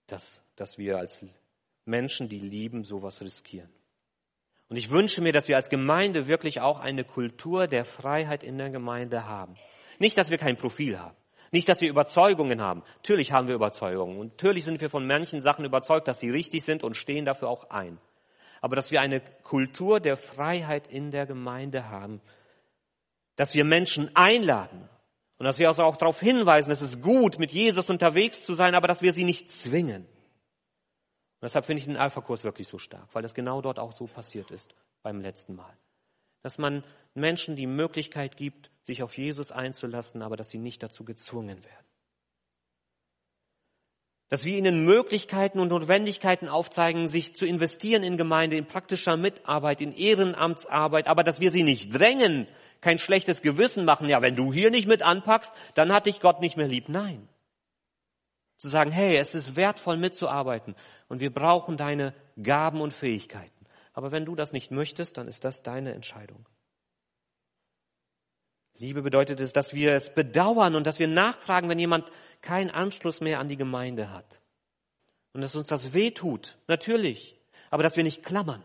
dass, 0.06 0.42
dass 0.56 0.78
wir 0.78 0.98
als 0.98 1.24
Menschen, 1.90 2.28
die 2.28 2.38
lieben, 2.38 2.84
sowas 2.84 3.20
riskieren. 3.20 3.68
Und 4.70 4.76
ich 4.76 4.90
wünsche 4.90 5.20
mir, 5.20 5.32
dass 5.32 5.48
wir 5.48 5.56
als 5.56 5.68
Gemeinde 5.68 6.28
wirklich 6.28 6.60
auch 6.60 6.78
eine 6.78 7.04
Kultur 7.04 7.66
der 7.66 7.84
Freiheit 7.84 8.44
in 8.44 8.56
der 8.56 8.70
Gemeinde 8.70 9.26
haben. 9.26 9.56
Nicht, 9.98 10.16
dass 10.16 10.30
wir 10.30 10.38
kein 10.38 10.56
Profil 10.56 10.98
haben. 10.98 11.16
Nicht, 11.50 11.68
dass 11.68 11.80
wir 11.80 11.90
Überzeugungen 11.90 12.60
haben. 12.60 12.84
Natürlich 12.98 13.32
haben 13.32 13.48
wir 13.48 13.56
Überzeugungen. 13.56 14.18
Und 14.18 14.28
natürlich 14.28 14.64
sind 14.64 14.80
wir 14.80 14.88
von 14.88 15.06
manchen 15.06 15.40
Sachen 15.40 15.64
überzeugt, 15.64 16.06
dass 16.06 16.20
sie 16.20 16.30
richtig 16.30 16.64
sind 16.64 16.84
und 16.84 16.96
stehen 16.96 17.24
dafür 17.24 17.48
auch 17.48 17.70
ein. 17.70 17.98
Aber 18.60 18.76
dass 18.76 18.92
wir 18.92 19.00
eine 19.00 19.20
Kultur 19.42 19.98
der 19.98 20.16
Freiheit 20.16 20.86
in 20.86 21.10
der 21.10 21.26
Gemeinde 21.26 21.88
haben. 21.88 22.20
Dass 23.34 23.54
wir 23.54 23.64
Menschen 23.64 24.14
einladen. 24.14 24.88
Und 25.38 25.46
dass 25.46 25.58
wir 25.58 25.66
also 25.66 25.82
auch 25.82 25.96
darauf 25.96 26.20
hinweisen, 26.20 26.70
es 26.70 26.82
ist 26.82 27.02
gut, 27.02 27.40
mit 27.40 27.50
Jesus 27.50 27.90
unterwegs 27.90 28.44
zu 28.44 28.54
sein, 28.54 28.76
aber 28.76 28.86
dass 28.86 29.02
wir 29.02 29.12
sie 29.12 29.24
nicht 29.24 29.50
zwingen. 29.50 30.06
Und 31.40 31.46
deshalb 31.46 31.64
finde 31.64 31.80
ich 31.80 31.86
den 31.86 31.96
Alpha-Kurs 31.96 32.44
wirklich 32.44 32.68
so 32.68 32.76
stark, 32.76 33.08
weil 33.14 33.22
das 33.22 33.34
genau 33.34 33.62
dort 33.62 33.78
auch 33.78 33.92
so 33.92 34.06
passiert 34.06 34.50
ist 34.50 34.74
beim 35.02 35.22
letzten 35.22 35.56
Mal. 35.56 35.72
Dass 36.42 36.58
man 36.58 36.84
Menschen 37.14 37.56
die 37.56 37.66
Möglichkeit 37.66 38.36
gibt, 38.36 38.70
sich 38.82 39.02
auf 39.02 39.16
Jesus 39.16 39.50
einzulassen, 39.50 40.20
aber 40.20 40.36
dass 40.36 40.50
sie 40.50 40.58
nicht 40.58 40.82
dazu 40.82 41.02
gezwungen 41.02 41.64
werden. 41.64 41.86
Dass 44.28 44.44
wir 44.44 44.54
ihnen 44.54 44.84
Möglichkeiten 44.84 45.60
und 45.60 45.68
Notwendigkeiten 45.68 46.46
aufzeigen, 46.46 47.08
sich 47.08 47.34
zu 47.34 47.46
investieren 47.46 48.02
in 48.02 48.18
Gemeinde, 48.18 48.56
in 48.56 48.66
praktischer 48.66 49.16
Mitarbeit, 49.16 49.80
in 49.80 49.92
Ehrenamtsarbeit, 49.92 51.06
aber 51.06 51.24
dass 51.24 51.40
wir 51.40 51.50
sie 51.50 51.62
nicht 51.62 51.92
drängen, 51.92 52.48
kein 52.82 52.98
schlechtes 52.98 53.40
Gewissen 53.40 53.86
machen. 53.86 54.10
Ja, 54.10 54.20
wenn 54.20 54.36
du 54.36 54.52
hier 54.52 54.70
nicht 54.70 54.86
mit 54.86 55.00
anpackst, 55.00 55.52
dann 55.74 55.90
hat 55.90 56.04
dich 56.04 56.20
Gott 56.20 56.40
nicht 56.40 56.58
mehr 56.58 56.68
lieb. 56.68 56.90
Nein. 56.90 57.28
Zu 58.58 58.68
sagen, 58.68 58.90
hey, 58.90 59.16
es 59.16 59.34
ist 59.34 59.56
wertvoll 59.56 59.96
mitzuarbeiten 59.96 60.76
und 61.10 61.20
wir 61.20 61.34
brauchen 61.34 61.76
deine 61.76 62.14
Gaben 62.40 62.80
und 62.80 62.94
Fähigkeiten. 62.94 63.66
Aber 63.92 64.12
wenn 64.12 64.24
du 64.24 64.36
das 64.36 64.52
nicht 64.52 64.70
möchtest, 64.70 65.18
dann 65.18 65.26
ist 65.26 65.44
das 65.44 65.62
deine 65.62 65.92
Entscheidung. 65.92 66.46
Liebe 68.76 69.02
bedeutet 69.02 69.40
es, 69.40 69.52
dass 69.52 69.74
wir 69.74 69.92
es 69.92 70.14
bedauern 70.14 70.76
und 70.76 70.86
dass 70.86 71.00
wir 71.00 71.08
nachfragen, 71.08 71.68
wenn 71.68 71.80
jemand 71.80 72.10
keinen 72.40 72.70
Anschluss 72.70 73.20
mehr 73.20 73.40
an 73.40 73.48
die 73.48 73.56
Gemeinde 73.56 74.10
hat. 74.10 74.40
Und 75.32 75.42
dass 75.42 75.56
uns 75.56 75.66
das 75.66 75.92
weh 75.92 76.12
tut, 76.12 76.56
natürlich. 76.68 77.36
Aber 77.70 77.82
dass 77.82 77.96
wir 77.96 78.04
nicht 78.04 78.24
klammern. 78.24 78.64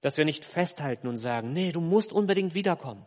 Dass 0.00 0.16
wir 0.16 0.24
nicht 0.24 0.46
festhalten 0.46 1.06
und 1.06 1.18
sagen, 1.18 1.52
nee, 1.52 1.70
du 1.70 1.80
musst 1.80 2.12
unbedingt 2.12 2.54
wiederkommen. 2.54 3.04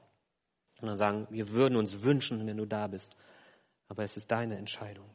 Sondern 0.80 0.98
sagen, 0.98 1.28
wir 1.32 1.50
würden 1.50 1.76
uns 1.78 2.04
wünschen, 2.04 2.46
wenn 2.46 2.58
du 2.58 2.66
da 2.66 2.86
bist. 2.88 3.16
Aber 3.88 4.04
es 4.04 4.16
ist 4.18 4.32
deine 4.32 4.58
Entscheidung. 4.58 5.10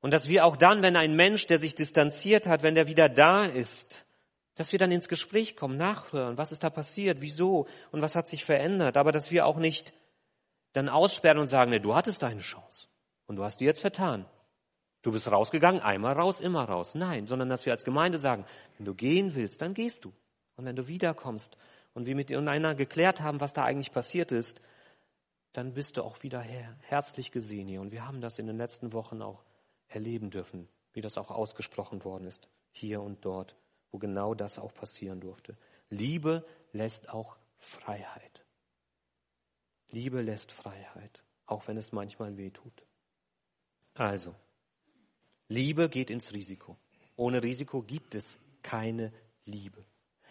Und 0.00 0.12
dass 0.12 0.28
wir 0.28 0.44
auch 0.44 0.56
dann, 0.56 0.82
wenn 0.82 0.96
ein 0.96 1.14
Mensch, 1.14 1.46
der 1.46 1.58
sich 1.58 1.74
distanziert 1.74 2.46
hat, 2.46 2.62
wenn 2.62 2.74
der 2.74 2.86
wieder 2.86 3.08
da 3.08 3.44
ist, 3.44 4.06
dass 4.54 4.72
wir 4.72 4.78
dann 4.78 4.92
ins 4.92 5.08
Gespräch 5.08 5.56
kommen, 5.56 5.76
nachhören, 5.76 6.38
was 6.38 6.52
ist 6.52 6.64
da 6.64 6.70
passiert, 6.70 7.20
wieso 7.20 7.66
und 7.92 8.02
was 8.02 8.16
hat 8.16 8.26
sich 8.26 8.44
verändert, 8.44 8.96
aber 8.96 9.12
dass 9.12 9.30
wir 9.30 9.46
auch 9.46 9.58
nicht 9.58 9.92
dann 10.72 10.88
aussperren 10.88 11.38
und 11.38 11.46
sagen, 11.46 11.70
nee, 11.70 11.80
du 11.80 11.94
hattest 11.94 12.22
deine 12.22 12.40
Chance 12.40 12.86
und 13.26 13.36
du 13.36 13.44
hast 13.44 13.60
die 13.60 13.64
jetzt 13.64 13.80
vertan. 13.80 14.26
Du 15.02 15.12
bist 15.12 15.30
rausgegangen, 15.30 15.80
einmal 15.80 16.12
raus, 16.12 16.40
immer 16.40 16.64
raus. 16.64 16.94
Nein, 16.94 17.26
sondern 17.26 17.48
dass 17.48 17.64
wir 17.64 17.72
als 17.72 17.84
Gemeinde 17.84 18.18
sagen, 18.18 18.44
wenn 18.76 18.84
du 18.84 18.94
gehen 18.94 19.34
willst, 19.34 19.62
dann 19.62 19.72
gehst 19.72 20.04
du. 20.04 20.12
Und 20.56 20.66
wenn 20.66 20.76
du 20.76 20.88
wiederkommst 20.88 21.56
und 21.94 22.06
wir 22.06 22.14
mit 22.14 22.30
einer 22.30 22.74
geklärt 22.74 23.20
haben, 23.20 23.40
was 23.40 23.54
da 23.54 23.64
eigentlich 23.64 23.92
passiert 23.92 24.30
ist, 24.30 24.60
dann 25.52 25.72
bist 25.72 25.96
du 25.96 26.02
auch 26.02 26.22
wieder 26.22 26.40
her, 26.40 26.76
herzlich 26.82 27.32
gesehen 27.32 27.66
hier. 27.66 27.80
Und 27.80 27.92
wir 27.92 28.06
haben 28.06 28.20
das 28.20 28.38
in 28.38 28.46
den 28.46 28.58
letzten 28.58 28.92
Wochen 28.92 29.22
auch 29.22 29.42
erleben 29.90 30.30
dürfen, 30.30 30.68
wie 30.92 31.00
das 31.00 31.18
auch 31.18 31.30
ausgesprochen 31.30 32.04
worden 32.04 32.26
ist, 32.26 32.48
hier 32.72 33.02
und 33.02 33.24
dort, 33.24 33.54
wo 33.90 33.98
genau 33.98 34.34
das 34.34 34.58
auch 34.58 34.72
passieren 34.72 35.20
durfte. 35.20 35.56
Liebe 35.90 36.46
lässt 36.72 37.10
auch 37.10 37.36
Freiheit. 37.58 38.44
Liebe 39.90 40.22
lässt 40.22 40.52
Freiheit, 40.52 41.22
auch 41.46 41.66
wenn 41.68 41.76
es 41.76 41.92
manchmal 41.92 42.36
weh 42.36 42.50
tut. 42.50 42.84
Also, 43.94 44.34
Liebe 45.48 45.88
geht 45.88 46.10
ins 46.10 46.32
Risiko. 46.32 46.76
Ohne 47.16 47.42
Risiko 47.42 47.82
gibt 47.82 48.14
es 48.14 48.38
keine 48.62 49.12
Liebe. 49.44 49.84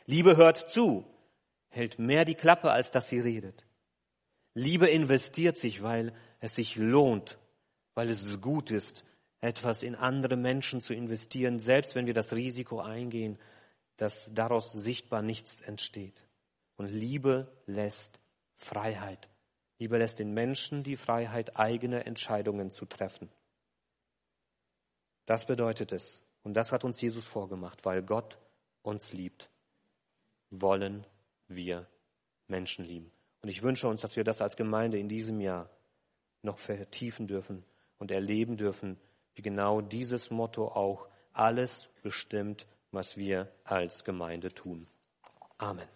Liebe 0.06 0.38
hört 0.38 0.70
zu, 0.70 1.06
hält 1.68 2.00
mehr 2.00 2.26
die 2.26 2.36
Klappe, 2.36 2.72
als 2.72 2.90
dass 2.92 3.10
sie 3.10 3.20
redet. 3.20 3.66
Liebe 4.54 4.88
investiert 4.90 5.58
sich, 5.58 5.84
weil 5.84 6.14
es 6.40 6.56
sich 6.56 6.76
lohnt, 6.78 7.38
weil 7.94 8.10
es 8.10 8.42
gut 8.42 8.72
ist, 8.72 9.04
etwas 9.42 9.84
in 9.84 9.96
andere 9.96 10.36
Menschen 10.36 10.82
zu 10.82 10.94
investieren, 10.94 11.60
selbst 11.60 11.96
wenn 11.96 12.06
wir 12.06 12.14
das 12.14 12.34
Risiko 12.34 12.82
eingehen, 12.82 13.38
dass 13.98 14.32
daraus 14.34 14.72
sichtbar 14.72 15.22
nichts 15.22 15.62
entsteht. 15.62 16.22
Und 16.78 16.88
Liebe 16.88 17.52
lässt 17.66 18.20
Freiheit. 18.56 19.30
Liebe 19.78 19.98
lässt 19.98 20.20
den 20.20 20.34
Menschen 20.34 20.84
die 20.84 20.96
Freiheit, 20.96 21.58
eigene 21.58 22.06
Entscheidungen 22.06 22.72
zu 22.72 22.86
treffen. 22.86 23.30
Das 25.26 25.46
bedeutet 25.46 25.92
es. 25.92 26.24
Und 26.44 26.54
das 26.56 26.72
hat 26.72 26.84
uns 26.84 27.00
Jesus 27.00 27.26
vorgemacht, 27.26 27.86
weil 27.86 28.02
Gott 28.02 28.38
uns 28.82 29.14
liebt. 29.14 29.50
Wollen 30.50 31.06
wir 31.48 31.88
Menschen 32.48 32.86
lieben. 32.86 33.12
Und 33.42 33.50
ich 33.50 33.62
wünsche 33.62 33.88
uns, 33.88 34.02
dass 34.02 34.16
wir 34.16 34.24
das 34.24 34.42
als 34.42 34.56
Gemeinde 34.58 34.98
in 34.98 35.08
diesem 35.08 35.40
Jahr 35.40 35.70
noch 36.42 36.58
vertiefen 36.58 37.28
dürfen 37.28 37.64
und 37.98 38.12
erleben 38.12 38.58
dürfen, 38.58 38.98
genau 39.42 39.82
dieses 39.82 40.32
Motto 40.32 40.68
auch 40.68 41.08
alles 41.34 41.90
bestimmt, 42.04 42.66
was 42.92 43.18
wir 43.18 43.52
als 43.64 44.04
Gemeinde 44.04 44.54
tun. 44.54 44.88
Amen. 45.58 45.90